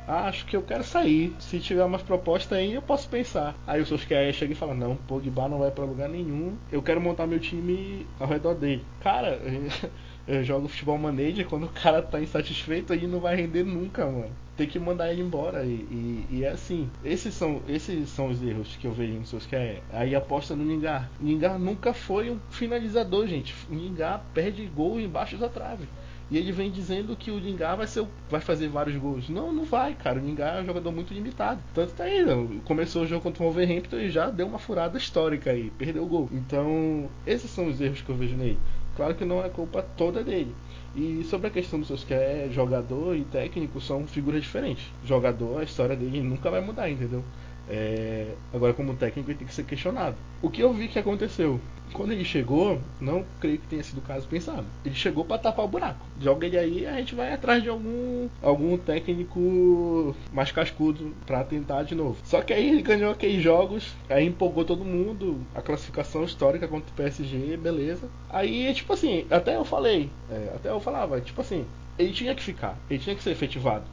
[0.09, 1.35] acho que eu quero sair.
[1.39, 3.55] Se tiver umas propostas aí, eu posso pensar.
[3.67, 6.57] Aí o Solskjaer chega e fala: Não, Pogba não vai para lugar nenhum.
[6.71, 8.83] Eu quero montar meu time ao redor dele.
[9.01, 9.39] Cara,
[10.27, 11.47] eu jogo futebol manager.
[11.47, 14.31] Quando o cara tá insatisfeito, aí não vai render nunca, mano.
[14.57, 15.63] Tem que mandar ele embora.
[15.63, 19.25] E, e, e, é assim: esses são, esses são os erros que eu vejo no
[19.25, 19.81] Solskjaer.
[19.91, 21.09] Aí aposta no Ningar.
[21.19, 23.55] Ningar nunca foi um finalizador, gente.
[23.69, 25.87] Ningar perde gol embaixo da trave.
[26.31, 29.27] E ele vem dizendo que o Lingard vai, ser, vai fazer vários gols.
[29.29, 30.19] Não, não vai, cara.
[30.19, 31.59] O Lingard é um jogador muito limitado.
[31.73, 32.47] Tanto tá aí, não.
[32.59, 35.71] começou o jogo contra o Wolverhampton e já deu uma furada histórica aí.
[35.77, 36.29] Perdeu o gol.
[36.31, 38.59] Então, esses são os erros que eu vejo nele.
[38.95, 40.53] Claro que não é culpa toda dele.
[40.95, 44.85] E sobre a questão dos seus que é jogador e técnico são figuras diferentes.
[45.05, 47.23] Jogador, a história dele nunca vai mudar, entendeu?
[47.69, 50.15] É, agora, como técnico, ele tem que ser questionado.
[50.41, 51.59] O que eu vi que aconteceu?
[51.93, 54.65] Quando ele chegou, não creio que tenha sido o caso pensado.
[54.85, 56.05] Ele chegou para tapar o buraco.
[56.19, 61.83] Joga ele aí, a gente vai atrás de algum algum técnico mais cascudo para tentar
[61.83, 62.17] de novo.
[62.23, 66.91] Só que aí ele ganhou aqueles jogos, aí empolgou todo mundo, a classificação histórica contra
[66.91, 68.07] o PSG, beleza.
[68.29, 71.65] Aí, tipo assim, até eu falei, é, até eu falava, tipo assim,
[71.97, 73.85] ele tinha que ficar, ele tinha que ser efetivado.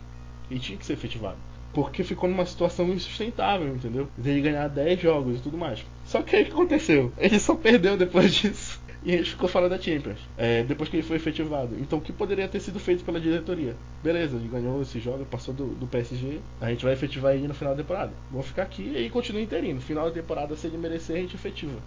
[0.51, 1.39] Ele tinha que ser efetivado
[1.77, 4.09] porque ficou numa situação insustentável, entendeu?
[4.17, 5.85] De ganhar 10 jogos e tudo mais.
[6.07, 7.13] Só que aí o que aconteceu?
[7.19, 8.81] Ele só perdeu depois disso.
[9.05, 10.19] E ele ficou fora da Champions.
[10.39, 11.77] É, depois que ele foi efetivado.
[11.79, 13.77] Então o que poderia ter sido feito pela diretoria?
[14.03, 16.41] Beleza, ele ganhou esse jogo, passou do, do PSG.
[16.63, 18.13] A gente vai efetivar ele no final da temporada.
[18.31, 19.75] Vamos ficar aqui e continua interino.
[19.75, 21.79] No final da temporada, se ele merecer, a gente efetiva.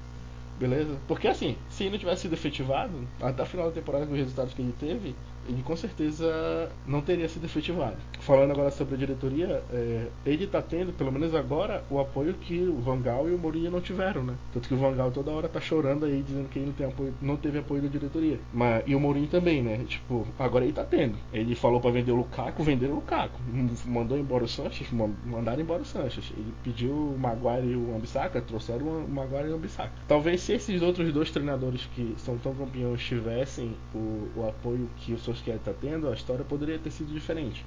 [0.59, 0.95] Beleza?
[1.07, 4.19] Porque assim, se ele não tivesse sido efetivado, até o final da temporada com os
[4.19, 5.15] resultados que ele teve,
[5.47, 7.97] ele com certeza não teria sido efetivado.
[8.19, 12.59] Falando agora sobre a diretoria, é, ele está tendo, pelo menos agora, o apoio que
[12.59, 14.35] o Vangal e o Mourinho não tiveram, né?
[14.53, 17.13] Tanto que o Vangal toda hora tá chorando aí, dizendo que ele não, tem apoio,
[17.21, 18.39] não teve apoio da diretoria.
[18.53, 19.83] Mas, e o Mourinho também, né?
[19.87, 21.15] Tipo, agora ele tá tendo.
[21.33, 23.39] Ele falou para vender o Lukaku, venderam o Lukaku.
[23.85, 24.87] Mandou embora o Sanches,
[25.25, 26.31] mandaram embora o Sanches.
[26.35, 29.91] Ele pediu o Maguire e o Ambissaca, trouxeram o Maguire e o Ambissaca.
[30.07, 35.13] Talvez se esses outros dois treinadores que são tão campeões tivessem o, o apoio que
[35.13, 37.65] o que está tendo, a história poderia ter sido diferente.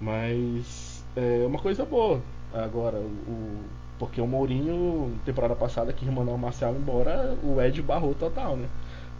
[0.00, 2.20] Mas é uma coisa boa.
[2.52, 3.58] Agora, o,
[3.98, 8.68] porque o Mourinho, temporada passada, quis mandar o Marcelo embora, o Ed barrou total, né?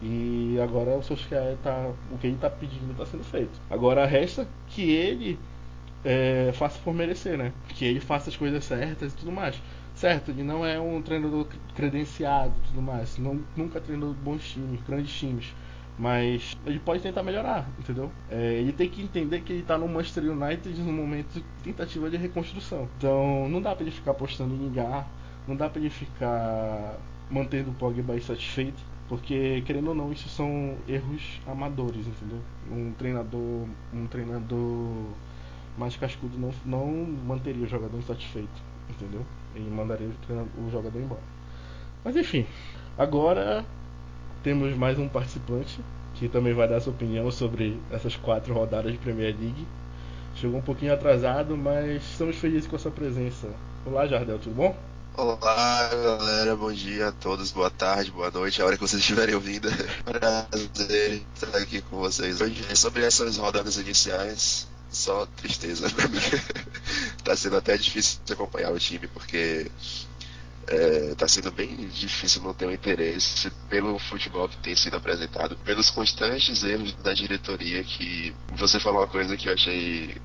[0.02, 1.90] E agora o Solskjaer tá.
[2.10, 3.60] O que ele está pedindo está sendo feito.
[3.70, 5.38] Agora resta que ele
[6.04, 7.52] é, faça por merecer, né?
[7.68, 9.60] Que ele faça as coisas certas e tudo mais.
[9.94, 13.16] Certo, ele não é um treinador credenciado e tudo mais.
[13.18, 15.52] Não, nunca treinou bons times, grandes times.
[15.98, 18.10] Mas ele pode tentar melhorar, entendeu?
[18.30, 22.08] É, ele tem que entender que ele tá no Manchester United num momento de tentativa
[22.08, 22.88] de reconstrução.
[22.96, 25.06] Então não dá para ele ficar apostando em Gar,
[25.46, 26.96] não dá para ele ficar
[27.30, 32.40] mantendo o Pogba insatisfeito, porque querendo ou não, isso são erros amadores, entendeu?
[32.70, 35.06] Um treinador, um treinador
[35.76, 36.86] mais cascudo não, não
[37.26, 39.24] manteria o jogador insatisfeito, entendeu?
[39.54, 41.22] Ele mandaria o, o jogador embora.
[42.02, 42.46] Mas enfim,
[42.96, 43.64] agora
[44.42, 45.80] temos mais um participante
[46.14, 49.66] que também vai dar sua opinião sobre essas quatro rodadas de Premier League.
[50.34, 53.48] Chegou um pouquinho atrasado, mas estamos felizes com a sua presença.
[53.84, 54.76] Olá, Jardel, tudo bom?
[55.14, 59.34] Olá, galera, bom dia a todos, boa tarde, boa noite, a hora que vocês estiverem
[59.34, 59.68] ouvindo.
[60.04, 62.64] Prazer estar aqui com vocês hoje.
[62.74, 66.18] Sobre essas rodadas iniciais, só tristeza pra mim.
[67.22, 69.70] tá sendo até difícil acompanhar o time, porque
[70.66, 75.56] está é, sendo bem difícil não ter um interesse pelo futebol que tem sido apresentado,
[75.64, 80.16] pelos constantes erros da diretoria que você falou uma coisa que eu achei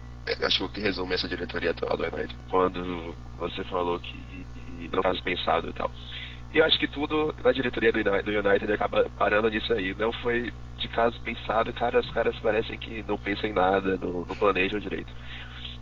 [0.43, 4.45] acho que resume essa diretoria atual do United quando você falou que
[4.91, 5.91] não estava pensado e tal.
[6.53, 9.93] Eu acho que tudo na diretoria do United acaba parando nisso aí.
[9.95, 14.25] Não foi de caso pensado cara os caras parecem que não pensam em nada não,
[14.25, 15.11] não planejam direito.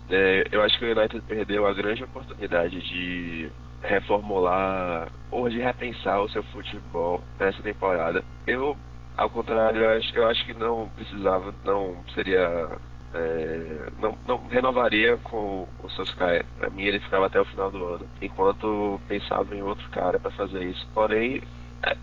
[0.09, 3.49] É, eu acho que o United perdeu a grande oportunidade de
[3.85, 8.23] reformular ou de repensar o seu futebol nessa temporada.
[8.47, 8.77] Eu,
[9.17, 12.69] ao contrário, eu acho, eu acho que não precisava, não seria.
[13.13, 16.43] É, não, não renovaria com o Soskai.
[16.59, 20.31] Para mim, ele ficava até o final do ano, enquanto pensava em outro cara para
[20.31, 20.85] fazer isso.
[20.93, 21.41] Porém,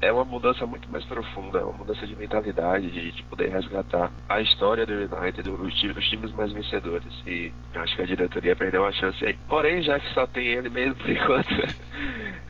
[0.00, 4.10] é uma mudança muito mais profunda, é uma mudança de mentalidade, de, de poder resgatar
[4.28, 7.12] a história do United, os, os times mais vencedores.
[7.26, 9.36] E acho que a diretoria perdeu uma chance aí.
[9.48, 11.48] Porém, já que só tem ele mesmo por enquanto,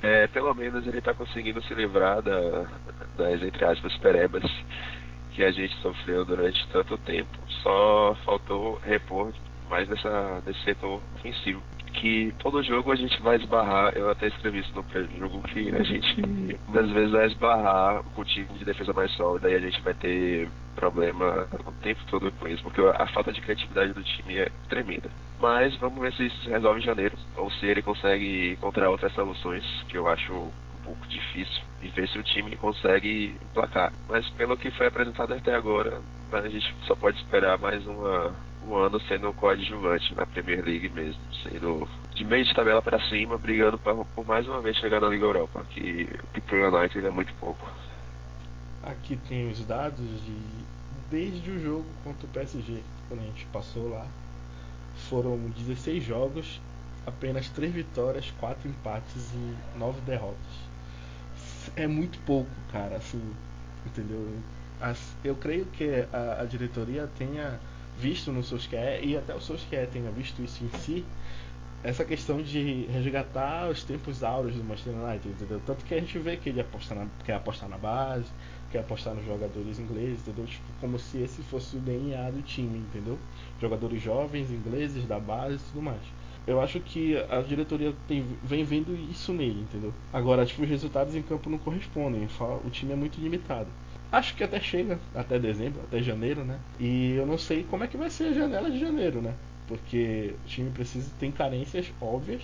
[0.03, 2.67] é, pelo menos ele está conseguindo se livrar da,
[3.17, 4.45] das, entre aspas, perebas
[5.33, 7.39] que a gente sofreu durante tanto tempo.
[7.63, 9.33] Só faltou repor
[9.71, 14.61] mais nessa, nesse setor ofensivo que todo jogo a gente vai esbarrar, eu até escrevi
[14.61, 18.93] isso no pré-jogo, que a gente às vezes vai esbarrar com o time de defesa
[18.93, 23.07] mais sólida e a gente vai ter problema o tempo todo com isso, porque a
[23.09, 25.11] falta de criatividade do time é tremenda.
[25.41, 29.65] Mas vamos ver se isso resolve em janeiro, ou se ele consegue encontrar outras soluções,
[29.89, 33.93] que eu acho um pouco difícil, e ver se o time consegue emplacar.
[34.09, 36.01] Mas pelo que foi apresentado até agora,
[36.33, 38.35] a gente só pode esperar mais uma,
[38.69, 43.39] um ano sendo coadjuvante na Premier League mesmo, sendo de meio de tabela para cima,
[43.39, 47.11] brigando pra, por mais uma vez chegar na Liga Europa, que, que pro United é
[47.11, 47.69] muito pouco.
[48.83, 50.37] Aqui tem os dados de
[51.13, 54.07] desde o jogo contra o PSG, quando a gente passou lá,
[55.11, 56.59] foram 16 jogos,
[57.07, 60.73] apenas 3 vitórias, 4 empates e 9 derrotas.
[61.77, 63.23] É muito pouco, cara, assim,
[63.85, 64.27] entendeu?
[65.23, 67.61] Eu creio que a, a, diretoria tenha
[68.03, 71.05] visto no Solskjaer e até o Solskjaer tenha visto isso em si,
[71.85, 75.61] essa questão de resgatar os tempos áureos do Manchester United, entendeu?
[75.65, 78.27] Tanto que a gente vê que ele aposta na, quer apostar na base,
[78.73, 80.47] quer apostar nos jogadores ingleses, entendeu?
[80.47, 83.19] Tipo, como se esse fosse o DNA do time, entendeu?
[83.61, 86.03] Jogadores jovens, ingleses, da base e tudo mais.
[86.45, 89.95] Eu acho que a diretoria tem, vem vendo isso nele, entendeu?
[90.13, 92.29] Agora, tipo, os resultados em campo não correspondem.
[92.65, 93.69] O time é muito limitado.
[94.13, 96.61] Acho que até chega, até dezembro, até janeiro, né?
[96.79, 99.35] E eu não sei como é que vai ser a janela de janeiro, né?
[99.67, 102.43] Porque o time precisa tem carências óbvias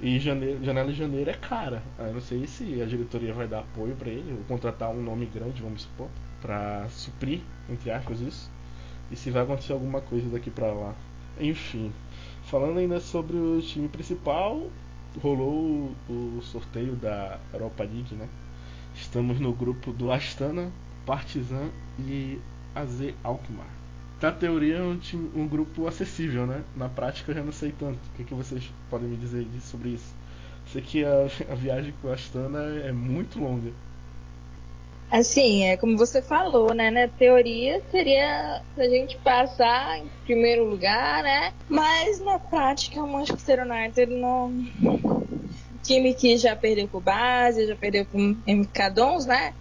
[0.00, 1.84] e janeiro, janela de janeiro é cara.
[2.00, 5.26] Eu não sei se a diretoria vai dar apoio para ele, ou contratar um nome
[5.26, 6.08] grande, vamos supor,
[6.42, 8.50] para suprir, entre aspas, isso.
[9.08, 10.96] E se vai acontecer alguma coisa daqui para lá.
[11.40, 11.92] Enfim,
[12.42, 14.68] falando ainda sobre o time principal,
[15.22, 18.28] rolou o, o sorteio da Europa League, né?
[18.96, 20.72] Estamos no grupo do Astana,
[21.08, 22.38] Partizan e
[22.74, 23.78] AZ Alkmaar
[24.20, 26.62] na teoria é um, time, um grupo acessível, né?
[26.76, 27.94] Na prática eu já não sei tanto.
[27.94, 30.12] O que, que vocês podem me dizer sobre isso?
[30.72, 33.72] Sei que a, a viagem com a Astana é muito longa.
[35.10, 36.90] Assim, é como você falou, né?
[36.90, 41.52] Na teoria seria a gente passar em primeiro lugar, né?
[41.68, 44.66] Mas na prática o Manchester United não.
[45.82, 49.54] Time que já perdeu com base, já perdeu com MK Dons, né?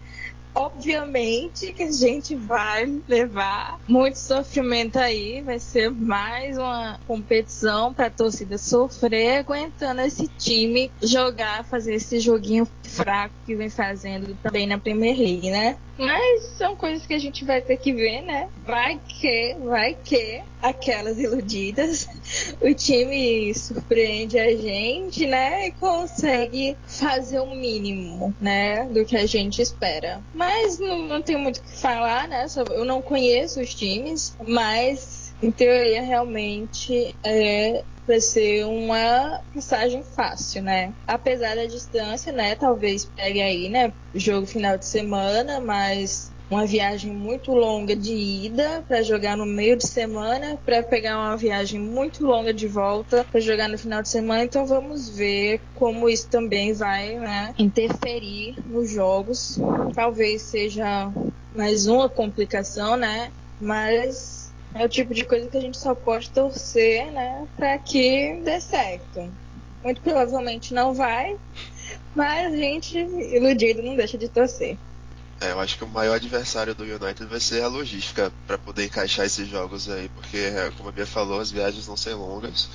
[0.58, 8.08] Obviamente que a gente vai levar muito sofrimento aí, vai ser mais uma competição para
[8.08, 12.68] a torcida sofrer aguentando esse time jogar, fazer esse joguinho
[12.98, 15.78] fraco que vem fazendo também na Premier League, né?
[15.98, 18.50] Mas são coisas que a gente vai ter que ver, né?
[18.66, 22.08] Vai que, vai que aquelas iludidas,
[22.62, 25.68] o time surpreende a gente, né?
[25.68, 28.86] E consegue fazer o mínimo, né?
[28.86, 30.22] Do que a gente espera.
[30.34, 32.46] Mas não, não tem muito o que falar, né?
[32.72, 40.64] Eu não conheço os times, mas em teoria realmente é vai ser uma passagem fácil,
[40.64, 40.94] né?
[41.06, 42.56] Apesar da distância, né?
[42.56, 43.92] Talvez pegue aí, né?
[44.16, 49.76] Jogo final de semana, mas uma viagem muito longa de ida para jogar no meio
[49.76, 54.08] de semana, para pegar uma viagem muito longa de volta para jogar no final de
[54.08, 54.46] semana.
[54.46, 59.60] Então vamos ver como isso também vai né, interferir nos jogos.
[59.94, 61.12] Talvez seja
[61.54, 63.30] mais uma complicação, né?
[63.60, 64.37] Mas
[64.80, 68.60] é o tipo de coisa que a gente só pode torcer, né, para que dê
[68.62, 69.32] certo.
[69.84, 71.38] Muito provavelmente não vai,
[72.16, 74.78] mas a gente, iludido, não deixa de torcer.
[75.40, 78.86] É, eu acho que o maior adversário do United vai ser a logística para poder
[78.86, 82.70] encaixar esses jogos aí, porque, é, como a Bia falou, as viagens vão ser longas.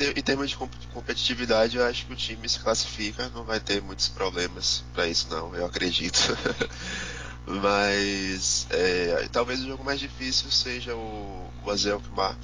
[0.00, 4.08] Em termos de competitividade, eu acho que o time se classifica, não vai ter muitos
[4.08, 6.36] problemas para isso, não, eu acredito.
[7.46, 12.36] Mas é, talvez o jogo mais difícil seja o, o Azelkmaar.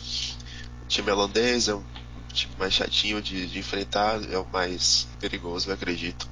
[0.83, 1.85] O time holandês é um
[2.33, 6.29] time mais chatinho de, de, enfrentar, é o mais perigoso, eu acredito.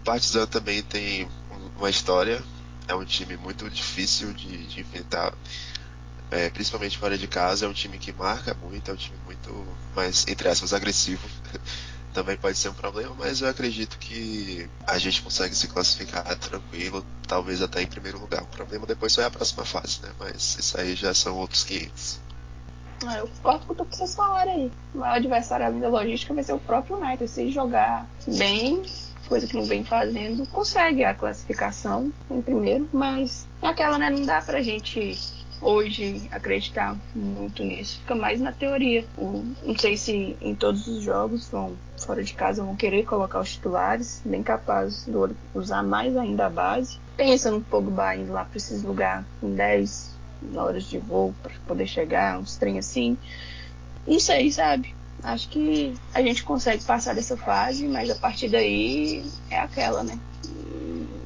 [0.00, 1.28] O Partizan também tem
[1.76, 2.42] uma história,
[2.88, 5.34] é um time muito difícil de, de enfrentar,
[6.30, 7.66] é, principalmente fora de casa.
[7.66, 11.28] É um time que marca muito, é um time muito mais, entre aspas, agressivo.
[12.16, 17.04] também pode ser um problema, mas eu acredito que a gente consegue se classificar tranquilo,
[17.28, 18.42] talvez até em primeiro lugar.
[18.42, 20.08] O problema depois só é a próxima fase, né?
[20.18, 22.20] Mas isso aí já são outros 500.
[23.06, 24.72] Ah, eu concordo com o que vocês falaram aí.
[24.94, 27.28] O maior adversário da logística vai ser o próprio United.
[27.28, 28.82] Se jogar bem,
[29.28, 34.08] coisa que não vem fazendo, consegue a classificação em primeiro, mas é aquela, né?
[34.08, 35.18] Não dá pra gente
[35.60, 37.98] hoje acreditar muito nisso.
[38.00, 39.04] Fica mais na teoria.
[39.16, 43.54] Não sei se em todos os jogos vão fora de casa vão querer colocar os
[43.54, 46.98] titulares, bem capazes de usar mais ainda a base.
[47.16, 50.14] Pensa no Pogba indo lá para esses lugares com 10
[50.54, 53.16] horas de voo para poder chegar, uns trem assim.
[54.06, 54.94] Não sei, sabe?
[55.22, 60.18] Acho que a gente consegue passar dessa fase, mas a partir daí é aquela, né?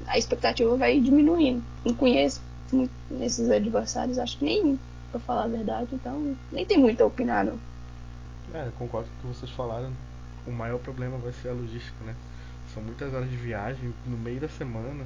[0.07, 1.63] A expectativa vai diminuindo.
[1.85, 2.41] Não conheço
[3.21, 4.79] esses adversários, acho que nenhum,
[5.11, 7.59] pra falar a verdade, então nem tem muito a opinar, não.
[8.55, 9.93] É, concordo com o que vocês falaram.
[10.47, 12.15] O maior problema vai ser a logística, né?
[12.75, 15.05] São muitas horas de viagem no meio da semana,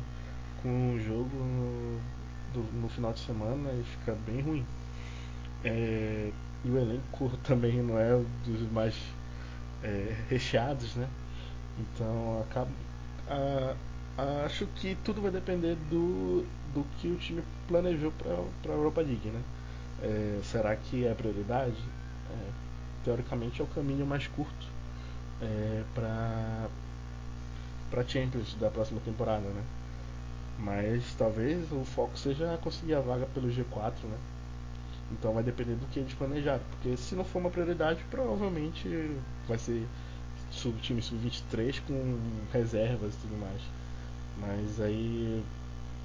[0.62, 2.00] com um jogo no,
[2.52, 4.66] do, no final de semana e fica bem ruim.
[5.64, 6.30] É,
[6.64, 8.94] e o elenco também não é dos mais
[9.82, 11.08] é, recheados, né?
[11.78, 12.70] Então acaba,
[13.28, 13.74] a,
[14.44, 19.28] acho que tudo vai depender do, do que o time planejou para a Europa League,
[19.28, 19.42] né?
[20.02, 21.82] É, será que é prioridade?
[22.30, 22.50] É,
[23.04, 24.66] teoricamente é o caminho mais curto
[25.40, 26.68] é, para
[27.90, 29.62] para Champions da próxima temporada, né?
[30.58, 34.18] Mas talvez o foco seja conseguir a vaga pelo G4, né?
[35.12, 36.62] Então vai depender do que eles planejaram.
[36.70, 39.86] Porque se não for uma prioridade, provavelmente vai ser
[40.50, 42.18] sub, time sub-23 com
[42.52, 43.60] reservas e tudo mais.
[44.38, 45.42] Mas aí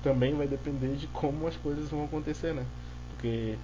[0.03, 2.65] também vai depender de como as coisas vão acontecer, né?
[3.09, 3.57] Porque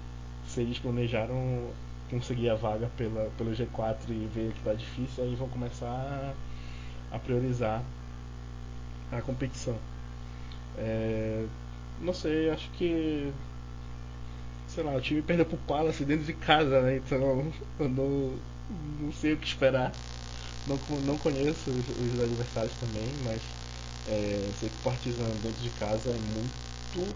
[0.48, 1.70] se eles planejaram
[2.10, 6.34] conseguir a vaga pela, pelo G4 e ver que tá difícil, aí vão começar
[7.12, 7.82] a, priorizar
[9.12, 9.78] a competição.
[10.78, 11.46] É,
[12.02, 13.32] não sei, acho que
[14.68, 16.98] sei lá, o time perdeu pro Palace dentro de casa, né?
[16.98, 18.34] Então eu não,
[19.00, 19.92] não sei o que esperar.
[20.68, 23.42] Não, não conheço os, os adversários também, mas
[24.08, 27.16] é, sei que o Partizan dentro de casa é muito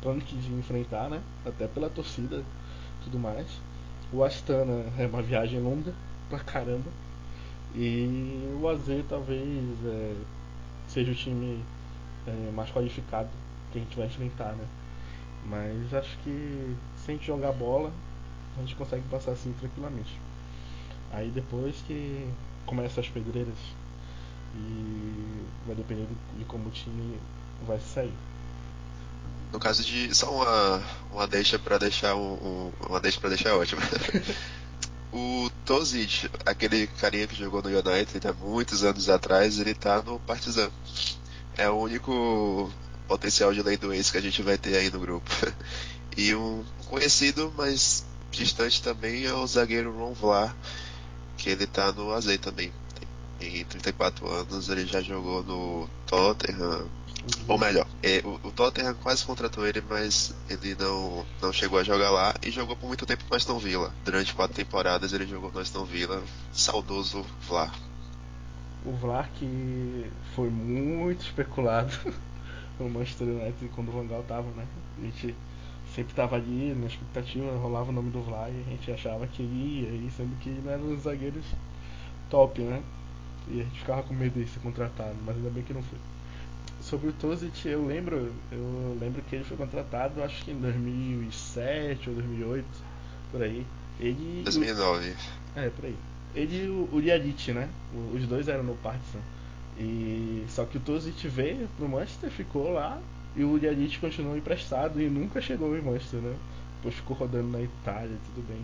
[0.00, 1.22] punk de enfrentar, né?
[1.46, 2.42] Até pela torcida
[3.04, 3.46] tudo mais.
[4.12, 5.94] O Astana é uma viagem longa
[6.28, 6.90] pra caramba.
[7.74, 10.14] E o AZ talvez é,
[10.88, 11.64] seja o time
[12.26, 13.30] é, mais qualificado
[13.72, 14.66] que a gente vai enfrentar, né?
[15.46, 17.90] Mas acho que sem jogar bola,
[18.56, 20.20] a gente consegue passar assim tranquilamente.
[21.10, 22.28] Aí depois que
[22.66, 23.56] começa as pedreiras
[24.54, 26.06] e vai depender
[26.38, 27.18] de como o time
[27.66, 28.12] vai sair.
[29.52, 30.82] No caso de só uma,
[31.12, 33.82] uma deixa para deixar um, um, uma deixa para deixar ótimo.
[35.12, 40.18] o Tozic, aquele carinha que jogou no United há muitos anos atrás, ele tá no
[40.20, 40.70] Partizan.
[41.56, 42.72] É o único
[43.06, 45.30] potencial de lei do ex que a gente vai ter aí no grupo.
[46.14, 50.54] E um conhecido, mas distante também, é o zagueiro Ron Vlaar,
[51.38, 52.70] que ele tá no AZ também.
[53.42, 56.86] Tem 34 anos, ele já jogou no Tottenham.
[57.48, 61.82] Ou melhor, é, o, o, Tottenham quase contratou ele, mas ele não, não chegou a
[61.82, 63.92] jogar lá e jogou por muito tempo no Aston Villa.
[64.04, 66.22] Durante quatro temporadas ele jogou no Aston Villa,
[66.52, 67.74] saudoso Vlaar.
[68.86, 71.92] O Vlaar que foi muito especulado
[72.78, 74.64] no Manchester United quando o Van Gaal tava, né?
[74.98, 75.34] A gente
[75.96, 79.42] sempre tava ali na expectativa, rolava o nome do Vlad e a gente achava que
[79.42, 81.44] ia, e sendo que ele era um dos zagueiros
[82.30, 82.80] top, né?
[83.48, 85.98] E a gente ficava com medo de ser contratado, mas ainda bem que não foi.
[86.80, 92.08] Sobre o Tozic, eu lembro, eu lembro que ele foi contratado, acho que em 2007
[92.08, 92.64] ou 2008,
[93.30, 93.66] por aí.
[94.00, 95.14] Ele 2009.
[95.56, 95.96] É, por aí.
[96.34, 97.68] Ele e o, o né?
[98.14, 99.20] Os dois eram no Partizan.
[99.78, 103.00] E só que o Tozic veio pro Manchester, ficou lá
[103.34, 106.36] e o Liadic continuou emprestado e nunca chegou em Manchester, né?
[106.76, 108.60] Depois ficou rodando na Itália, tudo bem.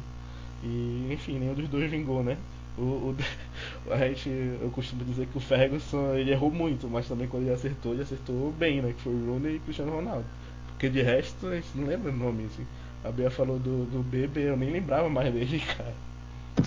[0.62, 2.36] E enfim, nenhum dos dois vingou, né?
[2.78, 3.16] O, o,
[3.92, 7.54] a gente, eu costumo dizer que o Ferguson ele errou muito, mas também quando ele
[7.54, 8.94] acertou, ele acertou bem, né?
[8.96, 10.24] Que foi o Rooney e o Cristiano Ronaldo.
[10.68, 12.64] Porque de resto a gente não lembra o nome, assim.
[13.04, 15.94] A Bea falou do, do Bebe, eu nem lembrava mais dele, cara.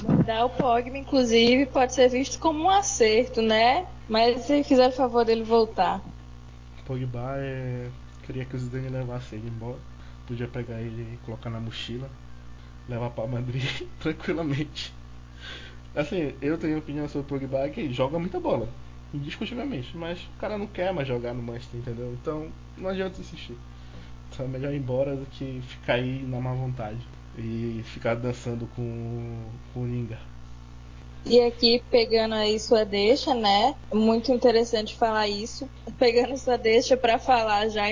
[0.03, 3.85] Mandar o Pogba, inclusive, pode ser visto como um acerto, né?
[4.07, 6.01] Mas se fizer o favor dele voltar.
[6.85, 7.87] Pogba é...
[8.25, 9.77] queria que o Zidane levasse ele embora.
[10.27, 12.09] Podia pegar ele e colocar na mochila,
[12.87, 13.63] levar para Madrid
[13.99, 14.93] tranquilamente.
[15.95, 18.69] Assim, eu tenho opinião sobre o Pogba que ele joga muita bola,
[19.13, 22.13] indiscutivelmente, mas o cara não quer mais jogar no Manchester, entendeu?
[22.21, 23.57] Então não adianta insistir.
[24.31, 27.05] Então é melhor ir embora do que ficar aí na má vontade
[27.37, 30.17] e ficar dançando com, com o Ninga.
[31.25, 33.75] E aqui, pegando aí sua deixa, né?
[33.93, 35.69] Muito interessante falar isso.
[35.97, 37.83] Pegando sua deixa para falar já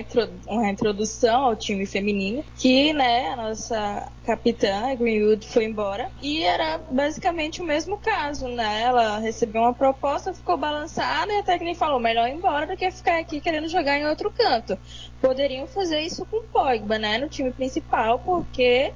[0.47, 6.09] uma introdução ao time feminino, que, né, a nossa capitã, Greenwood, foi embora.
[6.21, 8.82] E era basicamente o mesmo caso, né?
[8.82, 12.89] Ela recebeu uma proposta, ficou balançada e a técnica falou: melhor ir embora do que
[12.91, 14.77] ficar aqui querendo jogar em outro canto.
[15.21, 17.17] Poderiam fazer isso com o Pogba, né?
[17.17, 18.91] No time principal, porque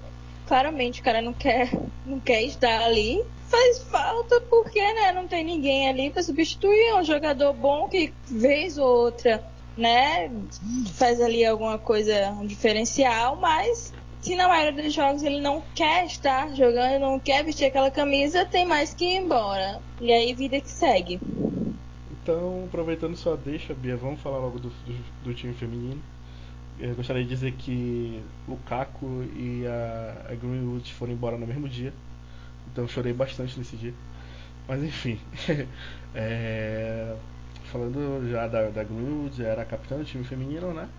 [0.48, 1.72] claramente o cara não quer,
[2.06, 3.24] não quer estar ali
[3.54, 6.88] faz falta porque né, não tem ninguém ali para substituir.
[6.88, 9.44] É um jogador bom que, vez ou outra,
[9.78, 10.32] né,
[10.94, 16.06] faz ali alguma coisa, um diferencial, mas se na maioria dos jogos ele não quer
[16.06, 19.80] estar jogando, não quer vestir aquela camisa, tem mais que ir embora.
[20.02, 21.20] E aí vida que segue.
[22.24, 26.02] Então, aproveitando sua deixa, Bia, vamos falar logo do, do, do time feminino.
[26.80, 28.22] Eu gostaria de dizer que
[28.66, 31.94] Caco e a, a Greenwood foram embora no mesmo dia.
[32.72, 33.94] Então chorei bastante nesse dia.
[34.68, 35.20] Mas enfim.
[36.16, 37.16] é,
[37.72, 40.90] falando já da, da Greenwood, era a capitã do time feminino, né?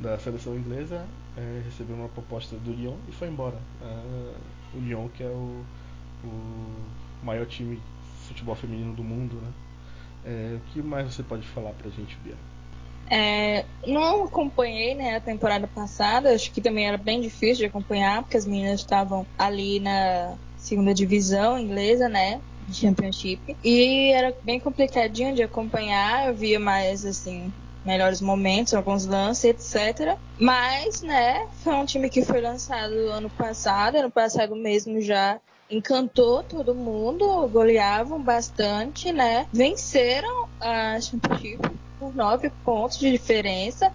[0.00, 1.06] Da seleção inglesa.
[1.36, 3.58] É, recebeu uma proposta do Lyon e foi embora.
[3.82, 4.34] É,
[4.76, 5.64] o Lyon, que é o,
[6.24, 6.84] o
[7.22, 7.82] maior time de
[8.28, 9.52] futebol feminino do mundo, né?
[10.24, 12.36] É, o que mais você pode falar pra gente, Bia?
[13.10, 18.22] É, não acompanhei né, a temporada passada, acho que também era bem difícil de acompanhar,
[18.22, 22.40] porque as meninas estavam ali na segunda divisão inglesa, né?
[22.70, 23.56] Championship.
[23.64, 27.52] E era bem complicadinho de acompanhar, eu via mais assim.
[27.84, 30.18] Melhores momentos, alguns lances, etc.
[30.38, 35.40] Mas, né, foi um time que foi lançado ano passado, ano passado mesmo já
[35.70, 39.46] encantou todo mundo, goleavam bastante, né?
[39.52, 41.60] Venceram a Championship
[41.98, 43.92] por nove pontos de diferença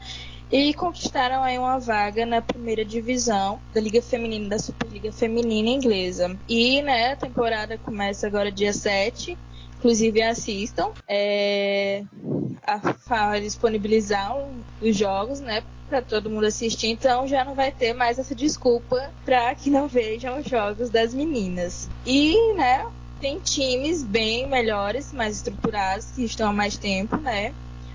[0.52, 6.38] e conquistaram aí uma vaga na primeira divisão da Liga Feminina, da Superliga Feminina Inglesa.
[6.48, 9.36] E, né, a temporada começa agora dia 7,
[9.80, 10.92] inclusive assistam.
[11.08, 12.04] É,
[12.66, 14.36] a, a disponibilizar
[14.82, 19.12] os jogos, né, para todo mundo assistir, então já não vai ter mais essa desculpa
[19.26, 21.90] para que não vejam os jogos das meninas.
[22.06, 22.86] E, né,
[23.20, 27.54] tem times bem melhores, mais estruturados, que estão há mais tempo, né?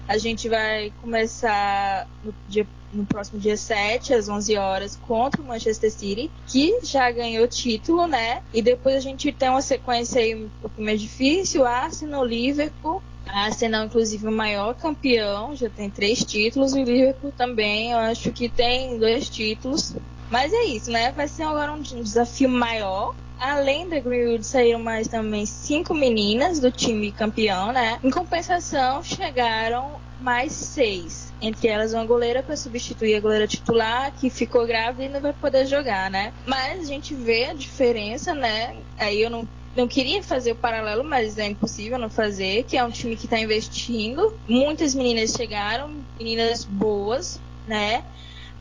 [0.08, 5.44] A gente vai começar no, dia, no próximo dia 7, às 11 horas, contra o
[5.44, 8.42] Manchester City, que já ganhou título, né?
[8.52, 13.84] E depois a gente tem uma sequência aí um pouco mais difícil, Arsenal, Liverpool, Arsenal,
[13.84, 18.48] inclusive, o maior campeão, já tem três títulos, e o Liverpool também, eu acho que
[18.48, 19.94] tem dois títulos.
[20.30, 21.12] Mas é isso, né?
[21.12, 23.14] Vai ser agora um desafio maior.
[23.38, 27.98] Além da Greenwood, saíram mais também cinco meninas do time campeão, né?
[28.02, 31.32] Em compensação, chegaram mais seis.
[31.40, 35.32] Entre elas, uma goleira para substituir a goleira titular, que ficou grávida e não vai
[35.32, 36.32] poder jogar, né?
[36.44, 38.82] Mas a gente vê a diferença, né?
[38.98, 42.82] Aí eu não não queria fazer o paralelo, mas é impossível não fazer, que é
[42.82, 44.20] um time que está investindo.
[44.48, 48.02] Muitas meninas chegaram, meninas boas, né?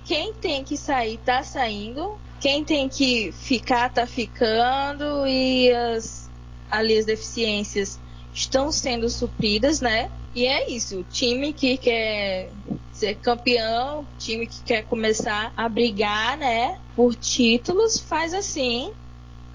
[0.03, 2.21] Quem tem que sair, tá saindo.
[2.39, 5.25] Quem tem que ficar, tá ficando.
[5.27, 6.29] E as,
[6.69, 7.99] ali as deficiências
[8.33, 10.11] estão sendo supridas, né?
[10.35, 10.99] E é isso.
[10.99, 12.49] O time que quer
[12.91, 16.79] ser campeão, time que quer começar a brigar, né?
[16.95, 18.91] Por títulos, faz assim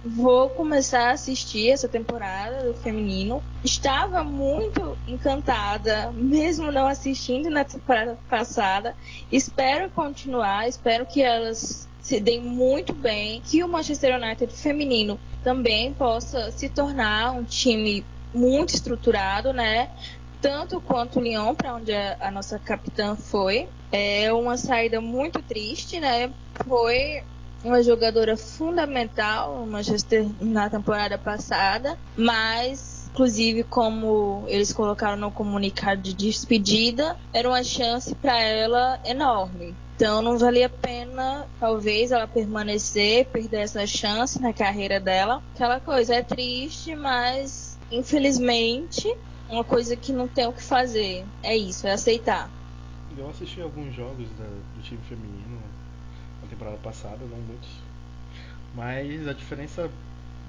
[0.05, 3.41] Vou começar a assistir essa temporada do feminino.
[3.63, 8.97] Estava muito encantada, mesmo não assistindo na temporada passada.
[9.31, 15.93] Espero continuar, espero que elas se deem muito bem, que o Manchester United feminino também
[15.93, 19.91] possa se tornar um time muito estruturado, né?
[20.41, 23.69] Tanto quanto o Lyon, para onde a, nossa capitã foi.
[23.93, 26.33] É uma saída muito triste, né?
[26.67, 27.23] Foi
[27.63, 36.01] uma jogadora fundamental no Manchester na temporada passada, mas inclusive como eles colocaram no comunicado
[36.01, 39.75] de despedida, era uma chance para ela enorme.
[39.95, 45.43] Então não valia a pena, talvez, ela permanecer, perder essa chance na carreira dela.
[45.55, 49.15] Aquela coisa é triste, mas infelizmente
[49.49, 51.25] uma coisa que não tem o que fazer.
[51.43, 52.51] É isso, é aceitar.
[53.17, 55.61] Eu assisti alguns jogos da, do time feminino
[56.43, 57.69] na temporada passada, não muitos.
[58.75, 59.91] Mas a diferença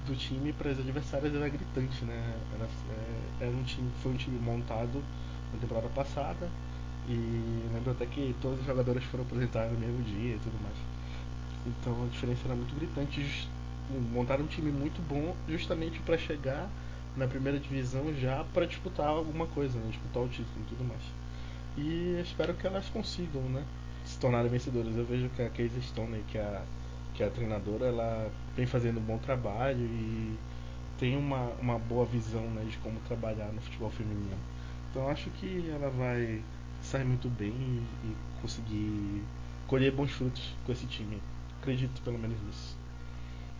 [0.05, 2.35] do time para as adversárias era gritante, né?
[2.55, 5.03] Era, é, era um time, foi um time montado
[5.53, 6.49] na temporada passada
[7.07, 10.75] e lembro até que todas as jogadoras foram apresentadas no mesmo dia e tudo mais.
[11.65, 13.49] Então a diferença era muito gritante.
[14.11, 16.69] Montaram um time muito bom justamente para chegar
[17.15, 19.87] na primeira divisão já para disputar alguma coisa, né?
[19.89, 21.01] disputar o título e tudo mais.
[21.77, 23.63] E espero que elas consigam, né?
[24.05, 24.95] se tornarem vencedoras.
[24.95, 26.63] Eu vejo que a Casey Stone, que é a,
[27.13, 30.35] que a treinadora, ela vem fazendo um bom trabalho e
[30.97, 34.37] tem uma, uma boa visão né, de como trabalhar no futebol feminino.
[34.89, 36.41] Então acho que ela vai
[36.81, 39.23] sair muito bem e, e conseguir
[39.67, 41.21] colher bons frutos com esse time.
[41.61, 42.77] Acredito pelo menos nisso.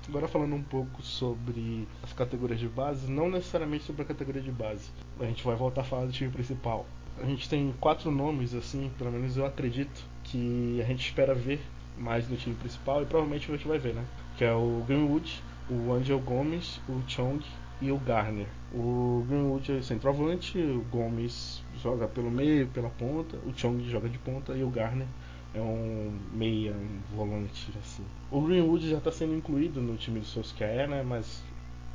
[0.07, 4.51] Agora falando um pouco sobre as categorias de base, não necessariamente sobre a categoria de
[4.51, 4.89] base.
[5.19, 6.85] A gente vai voltar a falar do time principal.
[7.21, 11.61] A gente tem quatro nomes, assim, pelo menos eu acredito, que a gente espera ver
[11.97, 14.03] mais no time principal e provavelmente a gente vai ver, né?
[14.37, 17.43] Que é o Greenwood, o Angel Gomes, o Chong
[17.81, 18.47] e o Garner.
[18.73, 24.17] O Greenwood é centroavante, o Gomes joga pelo meio, pela ponta, o Chong joga de
[24.17, 25.07] ponta e o Garner
[25.53, 28.03] é um meia, um volante assim.
[28.31, 31.03] O Greenwood já está sendo incluído no time do Solskjaer, né?
[31.03, 31.43] Mas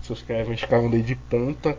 [0.03, 1.77] Solskjaer vem escalando aí de tanta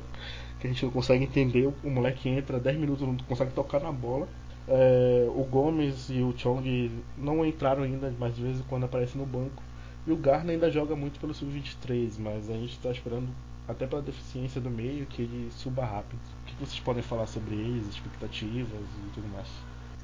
[0.60, 1.72] que a gente não consegue entender.
[1.84, 4.28] O moleque entra 10 minutos não consegue tocar na bola.
[4.70, 9.18] É, o Gomes e o Chong não entraram ainda, mas de vez em quando aparece
[9.18, 9.64] no banco.
[10.06, 13.28] E o Garner ainda joga muito pelo sub-23, mas a gente está esperando
[13.68, 16.20] até pela deficiência do meio que ele suba rápido.
[16.44, 19.48] O que vocês podem falar sobre eles, expectativas e tudo mais?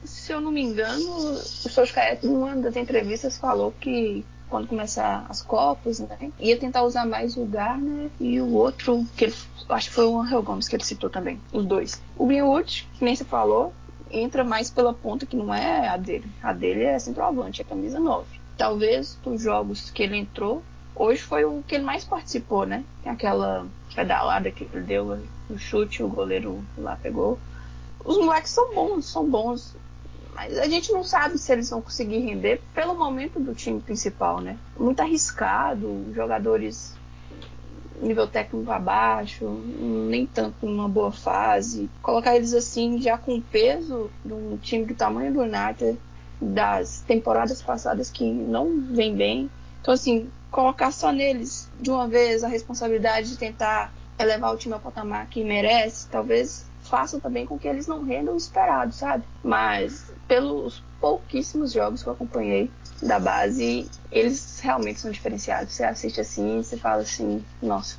[0.03, 5.25] Se eu não me engano, o Solskjaer, em uma das entrevistas, falou que quando começar
[5.27, 9.35] as Copas, né, ia tentar usar mais o Garner e o outro, que ele,
[9.69, 11.99] acho que foi o Angel Gomes que ele citou também, os dois.
[12.15, 13.73] O Greenwood, que nem você falou,
[14.09, 16.29] entra mais pela ponta que não é a dele.
[16.41, 18.25] A dele é centroavante, é camisa 9.
[18.57, 20.63] Talvez dos jogos que ele entrou,
[20.95, 22.83] hoje foi o que ele mais participou, né?
[23.05, 27.37] Aquela pedalada que ele deu, o chute, o goleiro lá pegou.
[28.03, 29.75] Os moleques são bons, são bons.
[30.33, 34.41] Mas a gente não sabe se eles vão conseguir render pelo momento do time principal,
[34.41, 34.57] né?
[34.77, 36.95] Muito arriscado, jogadores
[38.01, 39.45] nível técnico abaixo,
[39.79, 41.89] nem tanto numa boa fase.
[42.01, 45.97] Colocar eles assim, já com peso de um time do tamanho do United,
[46.39, 49.49] das temporadas passadas que não vem bem.
[49.81, 54.73] Então, assim, colocar só neles de uma vez a responsabilidade de tentar elevar o time
[54.73, 59.23] ao patamar que merece, talvez faça também com que eles não rendam o esperado, sabe?
[59.43, 62.71] Mas pelos pouquíssimos jogos que eu acompanhei
[63.01, 65.73] da base, eles realmente são diferenciados.
[65.73, 67.97] Você assiste assim, você fala assim, nossa,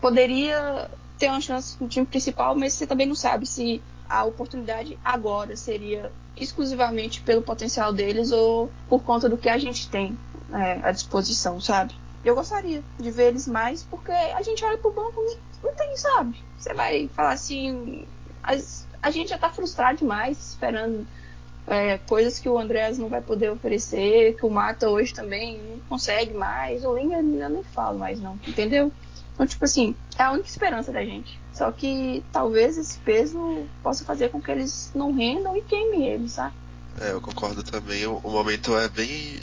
[0.00, 4.98] poderia ter uma chance no time principal, mas você também não sabe se a oportunidade
[5.04, 10.16] agora seria exclusivamente pelo potencial deles ou por conta do que a gente tem
[10.52, 11.94] é, à disposição, sabe?
[12.24, 15.96] Eu gostaria de ver eles mais, porque a gente olha pro banco e não tem,
[15.96, 16.42] sabe?
[16.58, 18.06] Você vai falar assim,
[19.02, 21.06] a gente já tá frustrado demais esperando
[21.66, 25.78] é, coisas que o Andrés não vai poder oferecer, que o Mata hoje também não
[25.88, 28.90] consegue mais, o Linga eu nem falo mais não, entendeu?
[29.34, 31.38] Então, tipo assim, é a única esperança da gente.
[31.52, 36.32] Só que talvez esse peso possa fazer com que eles não rendam e queimem eles,
[36.32, 36.54] sabe?
[37.00, 38.04] É, eu concordo também.
[38.06, 39.38] O, o momento é bem.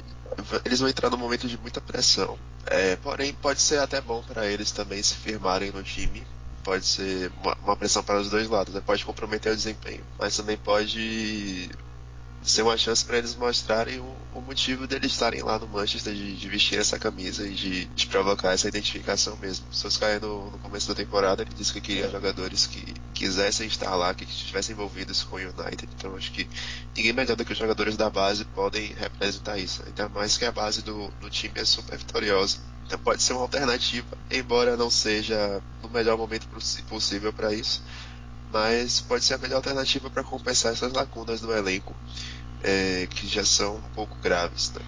[0.65, 2.37] Eles vão entrar num momento de muita pressão.
[2.65, 6.27] É, porém, pode ser até bom para eles também se firmarem no time.
[6.65, 8.73] Pode ser uma, uma pressão para os dois lados.
[8.73, 8.81] Né?
[8.85, 11.69] Pode comprometer o desempenho, mas também pode
[12.45, 16.35] ser uma chance para eles mostrarem o, o, motivo deles estarem lá no Manchester, de,
[16.35, 19.65] de vestir essa camisa e de, de, provocar essa identificação mesmo.
[19.71, 23.95] Se Solskjaer no, no começo da temporada ele disse que queria jogadores que quisessem estar
[23.95, 25.87] lá, que estivessem envolvidos com o United.
[25.97, 26.47] Então acho que
[26.95, 29.83] ninguém melhor do que os jogadores da base podem representar isso.
[29.85, 32.59] Ainda mais que a base do, do time é super vitoriosa.
[32.85, 36.47] Então pode ser uma alternativa, embora não seja no melhor momento
[36.87, 37.81] possível para isso
[38.55, 41.93] mas pode ser a melhor alternativa para compensar essas lacunas do elenco
[42.63, 44.71] é, que já são um pouco graves.
[44.71, 44.81] Né?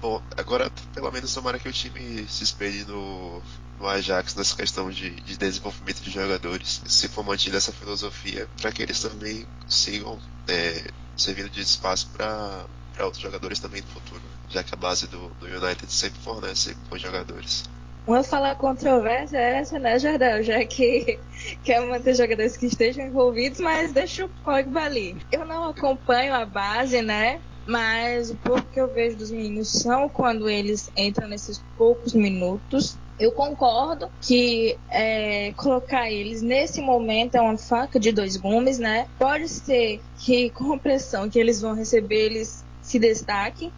[0.00, 3.42] Bom, agora pelo menos tomara que o time se espelhe no,
[3.78, 8.72] no Ajax nessa questão de, de, desenvolvimento de jogadores, se for mantida essa filosofia, para
[8.72, 10.18] que eles também sigam
[10.48, 12.64] é, servindo de espaço para
[13.04, 17.00] outros jogadores também no futuro, já que a base do, do United sempre fornece bons
[17.00, 17.64] jogadores.
[18.06, 20.40] Uma fala controvérsia é essa, né, Jardel?
[20.40, 21.18] Já que
[21.64, 25.16] quer manter jogadores que estejam envolvidos, mas deixa o Pogba ali.
[25.32, 27.40] Eu não acompanho a base, né?
[27.66, 32.96] Mas o pouco que eu vejo dos meninos são quando eles entram nesses poucos minutos.
[33.18, 39.08] Eu concordo que é, colocar eles nesse momento é uma faca de dois gumes, né?
[39.18, 43.72] Pode ser que com a pressão que eles vão receber, eles se destaquem.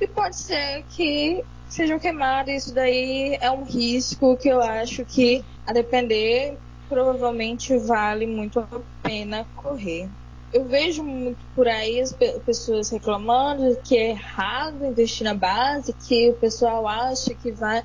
[0.00, 2.52] E pode ser que sejam queimados.
[2.52, 6.56] Isso daí é um risco que eu acho que, a depender,
[6.88, 8.66] provavelmente vale muito a
[9.02, 10.08] pena correr.
[10.52, 12.12] Eu vejo muito por aí as
[12.44, 17.84] pessoas reclamando que é errado investir na base, que o pessoal acha que vai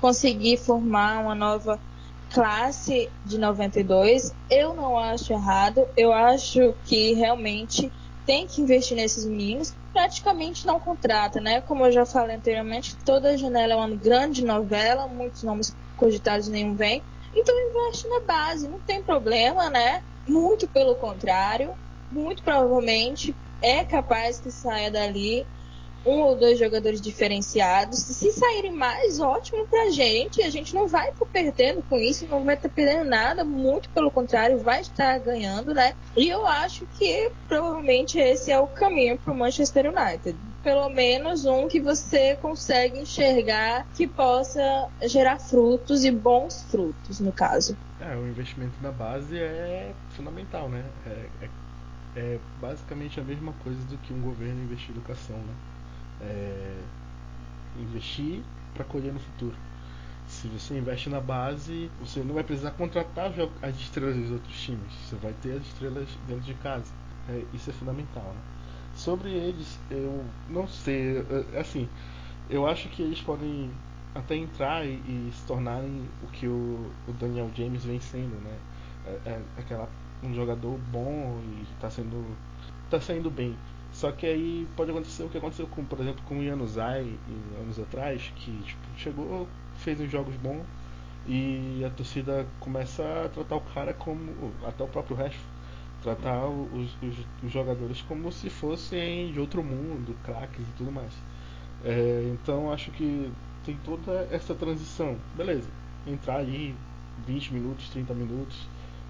[0.00, 1.80] conseguir formar uma nova
[2.32, 4.32] classe de 92.
[4.48, 7.90] Eu não acho errado, eu acho que realmente
[8.26, 11.60] tem que investir nesses meninos, praticamente não contrata, né?
[11.60, 16.74] Como eu já falei anteriormente, toda janela é uma grande novela, muitos nomes cogitados nenhum
[16.74, 17.02] vem.
[17.34, 20.02] Então investe na base, não tem problema, né?
[20.26, 21.74] Muito pelo contrário,
[22.10, 25.46] muito provavelmente é capaz que saia dali
[26.04, 27.98] um ou dois jogadores diferenciados.
[27.98, 30.42] Se saírem mais, ótimo pra gente.
[30.42, 34.10] A gente não vai estar perdendo com isso, não vai estar perdendo nada, muito pelo
[34.10, 35.94] contrário, vai estar ganhando, né?
[36.16, 40.36] E eu acho que provavelmente esse é o caminho pro Manchester United.
[40.62, 47.32] Pelo menos um que você consegue enxergar que possa gerar frutos e bons frutos, no
[47.32, 47.76] caso.
[48.00, 50.84] É, o investimento na base é fundamental, né?
[51.06, 51.48] É, é
[52.16, 55.54] é basicamente a mesma coisa do que um governo investir em educação, né?
[56.24, 56.84] É
[57.78, 58.42] investir
[58.74, 59.56] para colher no futuro.
[60.26, 64.92] Se você investe na base, você não vai precisar contratar as estrelas dos outros times.
[65.04, 66.92] Você vai ter as estrelas dentro de casa.
[67.28, 68.22] É, isso é fundamental.
[68.22, 68.40] Né?
[68.94, 71.24] Sobre eles, eu não sei.
[71.58, 71.88] Assim,
[72.48, 73.70] eu acho que eles podem
[74.14, 78.56] até entrar e, e se tornarem o que o, o, Daniel James vem sendo, né?
[79.06, 79.88] É, é aquela,
[80.22, 82.24] um jogador bom e está sendo
[82.88, 83.56] tá saindo bem.
[83.94, 87.16] Só que aí pode acontecer o que aconteceu com, por exemplo, com o Yanuzai
[87.60, 90.64] anos atrás, que tipo, chegou, fez uns jogos bons
[91.26, 95.40] e a torcida começa a tratar o cara como até o próprio resto
[96.02, 101.12] tratar os, os, os, jogadores como se fossem de outro mundo, craques e tudo mais.
[101.82, 103.32] É, então acho que
[103.64, 105.16] tem toda essa transição.
[105.34, 105.68] Beleza,
[106.06, 106.74] entrar aí
[107.26, 108.68] 20 minutos, 30 minutos,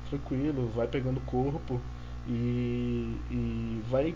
[0.09, 1.80] tranquilo, vai pegando corpo
[2.28, 4.14] e, e vai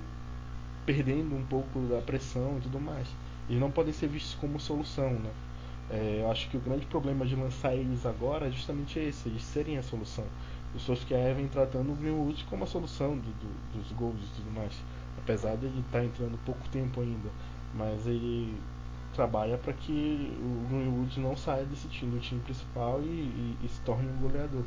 [0.88, 3.06] perdendo um pouco da pressão e tudo mais.
[3.46, 5.30] Eles não podem ser vistos como solução, né?
[5.90, 9.42] É, eu acho que o grande problema de lançar eles agora é justamente esse, eles
[9.42, 10.24] serem a solução.
[10.74, 14.50] Os Solskjaer vem tratando o Greenwood como a solução do, do, dos gols e tudo
[14.50, 14.72] mais.
[15.18, 17.28] Apesar de ele estar tá entrando pouco tempo ainda.
[17.74, 18.56] Mas ele
[19.12, 23.68] trabalha para que o Greenwood não saia desse time, do time principal e, e, e
[23.68, 24.64] se torne um goleador.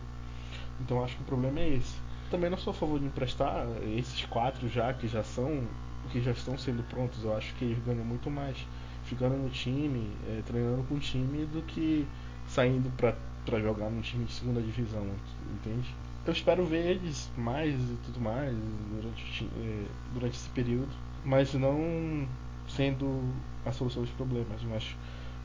[0.79, 1.95] Então acho que o problema é esse.
[2.29, 3.65] Também não sou a favor de emprestar
[3.97, 5.63] esses quatro já que já são
[6.09, 8.57] que já estão sendo prontos, eu acho que eles ganham muito mais
[9.05, 12.07] ficando no time, é, treinando com o time, do que
[12.47, 15.05] saindo para jogar num time de segunda divisão,
[15.53, 15.93] entende?
[16.25, 18.55] Eu espero ver eles mais e tudo mais
[18.91, 20.91] durante, é, durante esse período,
[21.25, 22.27] mas não
[22.67, 23.33] sendo
[23.65, 24.95] a solução dos problemas, mas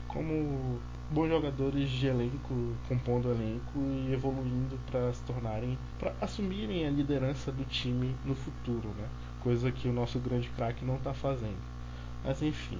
[0.07, 0.79] como
[1.11, 2.53] bons jogadores de elenco,
[2.87, 8.89] compondo elenco e evoluindo para se tornarem, para assumirem a liderança do time no futuro,
[8.97, 9.07] né?
[9.47, 11.55] Coisa que o nosso grande craque não está fazendo.
[12.21, 12.77] Mas enfim,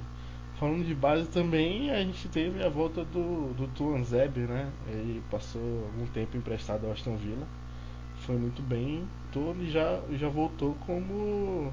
[0.59, 4.69] falando de base também, a gente teve a volta do, do Tuanzeb, né?
[4.89, 7.47] Ele passou algum tempo emprestado ao Aston Villa,
[8.25, 11.71] foi muito bem, todo e já, já voltou como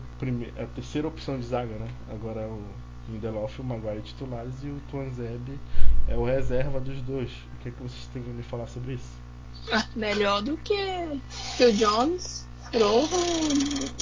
[0.56, 1.88] a terceira opção de zaga, né?
[2.12, 2.62] Agora é o
[3.10, 5.58] Lindelof e o Maguire titulares e o Tuanzeb
[6.06, 7.32] é o reserva dos dois.
[7.32, 9.24] O que, é que vocês têm a me falar sobre isso?
[9.72, 11.20] Ah, melhor do que,
[11.56, 12.43] que o Jones,
[12.78, 13.16] Rojo,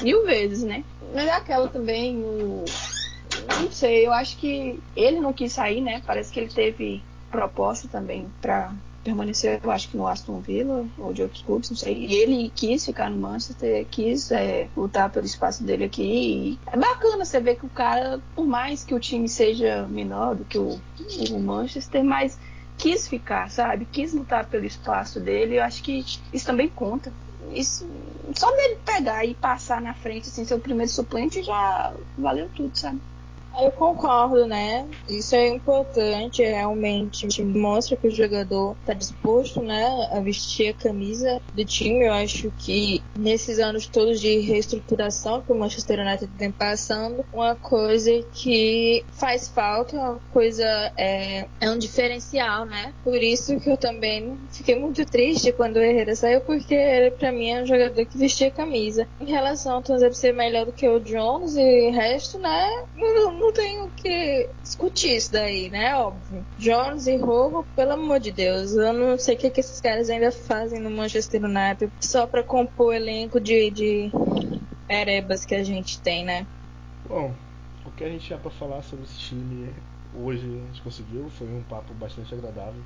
[0.02, 0.84] mil vezes, né?
[1.14, 2.64] Mas é aquela também, o.
[3.60, 6.02] Não sei, eu acho que ele não quis sair, né?
[6.06, 11.12] Parece que ele teve proposta também para permaneceu, eu acho que no Aston Villa ou
[11.12, 12.06] de outros clubes, não sei.
[12.06, 16.58] E ele quis ficar no Manchester, quis é, lutar pelo espaço dele aqui.
[16.66, 20.44] É bacana você ver que o cara, por mais que o time seja menor do
[20.44, 20.80] que o,
[21.30, 22.38] o Manchester, mas
[22.78, 23.86] quis ficar, sabe?
[23.86, 25.58] Quis lutar pelo espaço dele.
[25.58, 27.12] Eu acho que isso também conta.
[27.50, 27.84] Isso,
[28.36, 32.76] só dele pegar e passar na frente, assim, ser o primeiro suplente já valeu tudo,
[32.76, 33.00] sabe?
[33.60, 34.86] Eu concordo, né?
[35.08, 41.40] Isso é importante, realmente mostra que o jogador está disposto, né, a vestir a camisa
[41.54, 42.06] do time.
[42.06, 47.54] Eu acho que nesses anos todos de reestruturação que o Manchester United tem passando, uma
[47.54, 50.64] coisa que faz falta, uma coisa
[50.96, 52.92] é, é um diferencial, né?
[53.04, 57.32] Por isso que eu também fiquei muito triste quando o Herrera saiu, porque ele para
[57.32, 59.06] mim é um jogador que vestia a camisa.
[59.20, 62.84] Em relação ao Tanzep ser melhor do que o Jones e o resto, né?
[62.96, 65.96] Não, não tenho que discutir isso daí, né?
[65.96, 66.46] Óbvio.
[66.58, 70.08] Jones e Rojo, pelo amor de Deus, eu não sei o que, que esses caras
[70.08, 74.12] ainda fazem no Manchester United só para compor o elenco de, de
[74.88, 76.46] erebas que a gente tem, né?
[77.08, 77.34] Bom,
[77.84, 79.68] o que a gente tinha para falar sobre esse time
[80.14, 82.80] hoje a gente conseguiu, foi um papo bastante agradável.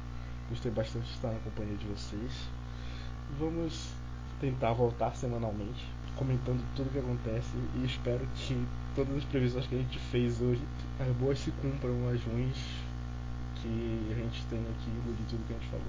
[0.48, 2.32] Gostei bastante de estar na companhia de vocês.
[3.38, 3.90] Vamos
[4.40, 5.84] tentar voltar semanalmente,
[6.16, 8.56] comentando tudo o que acontece e espero que
[8.96, 10.62] todas as previsões que a gente fez hoje,
[10.98, 12.56] as boas se cumpram, as ruins
[13.60, 15.86] que a gente tem aqui de tudo que a gente falou.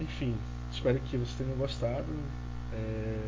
[0.00, 0.34] Enfim,
[0.72, 2.06] espero que vocês tenham gostado.
[2.72, 3.18] É...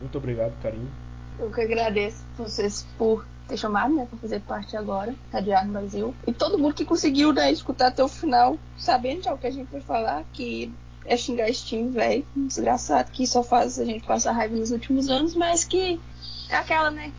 [0.00, 0.90] Muito obrigado, carinho.
[1.38, 6.14] Eu que agradeço vocês por ter chamado, né, para fazer parte agora da Diário Brasil.
[6.26, 9.50] E todo mundo que conseguiu né, escutar até o final, sabendo já o que a
[9.50, 10.72] gente vai falar, que
[11.06, 15.08] é xingar esse time, velho, desgraçado, que só faz a gente passar raiva nos últimos
[15.08, 16.00] anos, mas que
[16.48, 17.12] é aquela, né,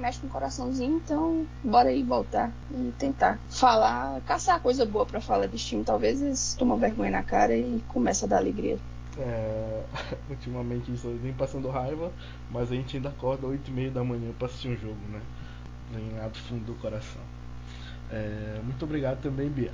[0.00, 5.20] mexe com o coraçãozinho, então bora aí voltar e tentar falar, caçar coisa boa para
[5.20, 5.84] falar desse time.
[5.84, 8.78] Talvez eles tomam vergonha na cara e começa a dar alegria.
[9.18, 9.82] É,
[10.30, 12.10] ultimamente isso vem passando raiva,
[12.50, 15.20] mas a gente ainda acorda 8 e meia da manhã para assistir um jogo, né?
[15.90, 17.20] Vem lá do fundo do coração.
[18.10, 19.72] É, muito obrigado também, Bia.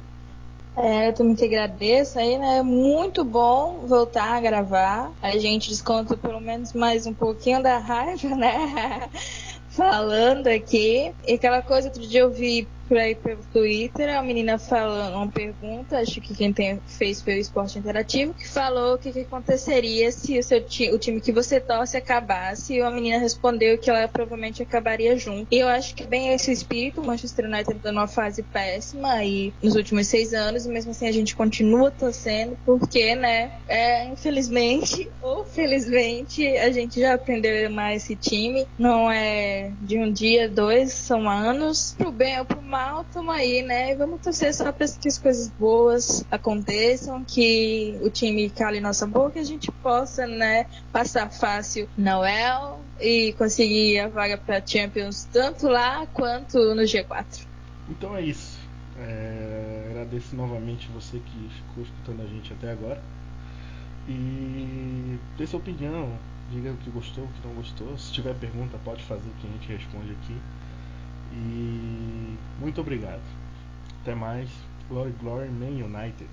[0.76, 2.62] É, eu também te agradeço aí, né?
[2.62, 5.10] Muito bom voltar a gravar.
[5.20, 9.08] A gente desconta pelo menos mais um pouquinho da raiva, né?
[9.78, 11.14] Falando aqui.
[11.24, 15.28] E aquela coisa, outro dia eu vi por aí pelo Twitter, a menina falando uma
[15.28, 19.20] pergunta, acho que quem tem, fez foi o Esporte Interativo, que falou o que, que
[19.20, 23.76] aconteceria se o, seu ti, o time que você torce acabasse, e a menina respondeu
[23.76, 25.46] que ela provavelmente acabaria junto.
[25.50, 29.52] E eu acho que bem esse espírito, o Manchester United tá numa fase péssima aí
[29.62, 35.10] nos últimos seis anos, e mesmo assim a gente continua torcendo, porque, né, é, infelizmente,
[35.20, 40.92] ou felizmente, a gente já aprendeu amar esse time, não é de um dia, dois,
[40.92, 43.96] são anos, pro bem ou pro mal mal, tamo aí, né?
[43.96, 49.36] Vamos torcer só para que as coisas boas aconteçam, que o time cale nossa boca
[49.38, 55.24] e a gente possa, né, passar fácil na UEL e conseguir a vaga para Champions
[55.32, 57.46] tanto lá quanto no G4.
[57.90, 58.56] Então é isso.
[58.96, 63.02] É, agradeço novamente você que ficou escutando a gente até agora.
[64.08, 66.16] E dê sua opinião,
[66.52, 67.98] diga o que gostou, o que não gostou.
[67.98, 70.36] Se tiver pergunta, pode fazer que a gente responde aqui.
[71.32, 73.22] E muito obrigado.
[74.02, 74.48] Até mais.
[74.88, 76.28] Glory, Glory, Man United.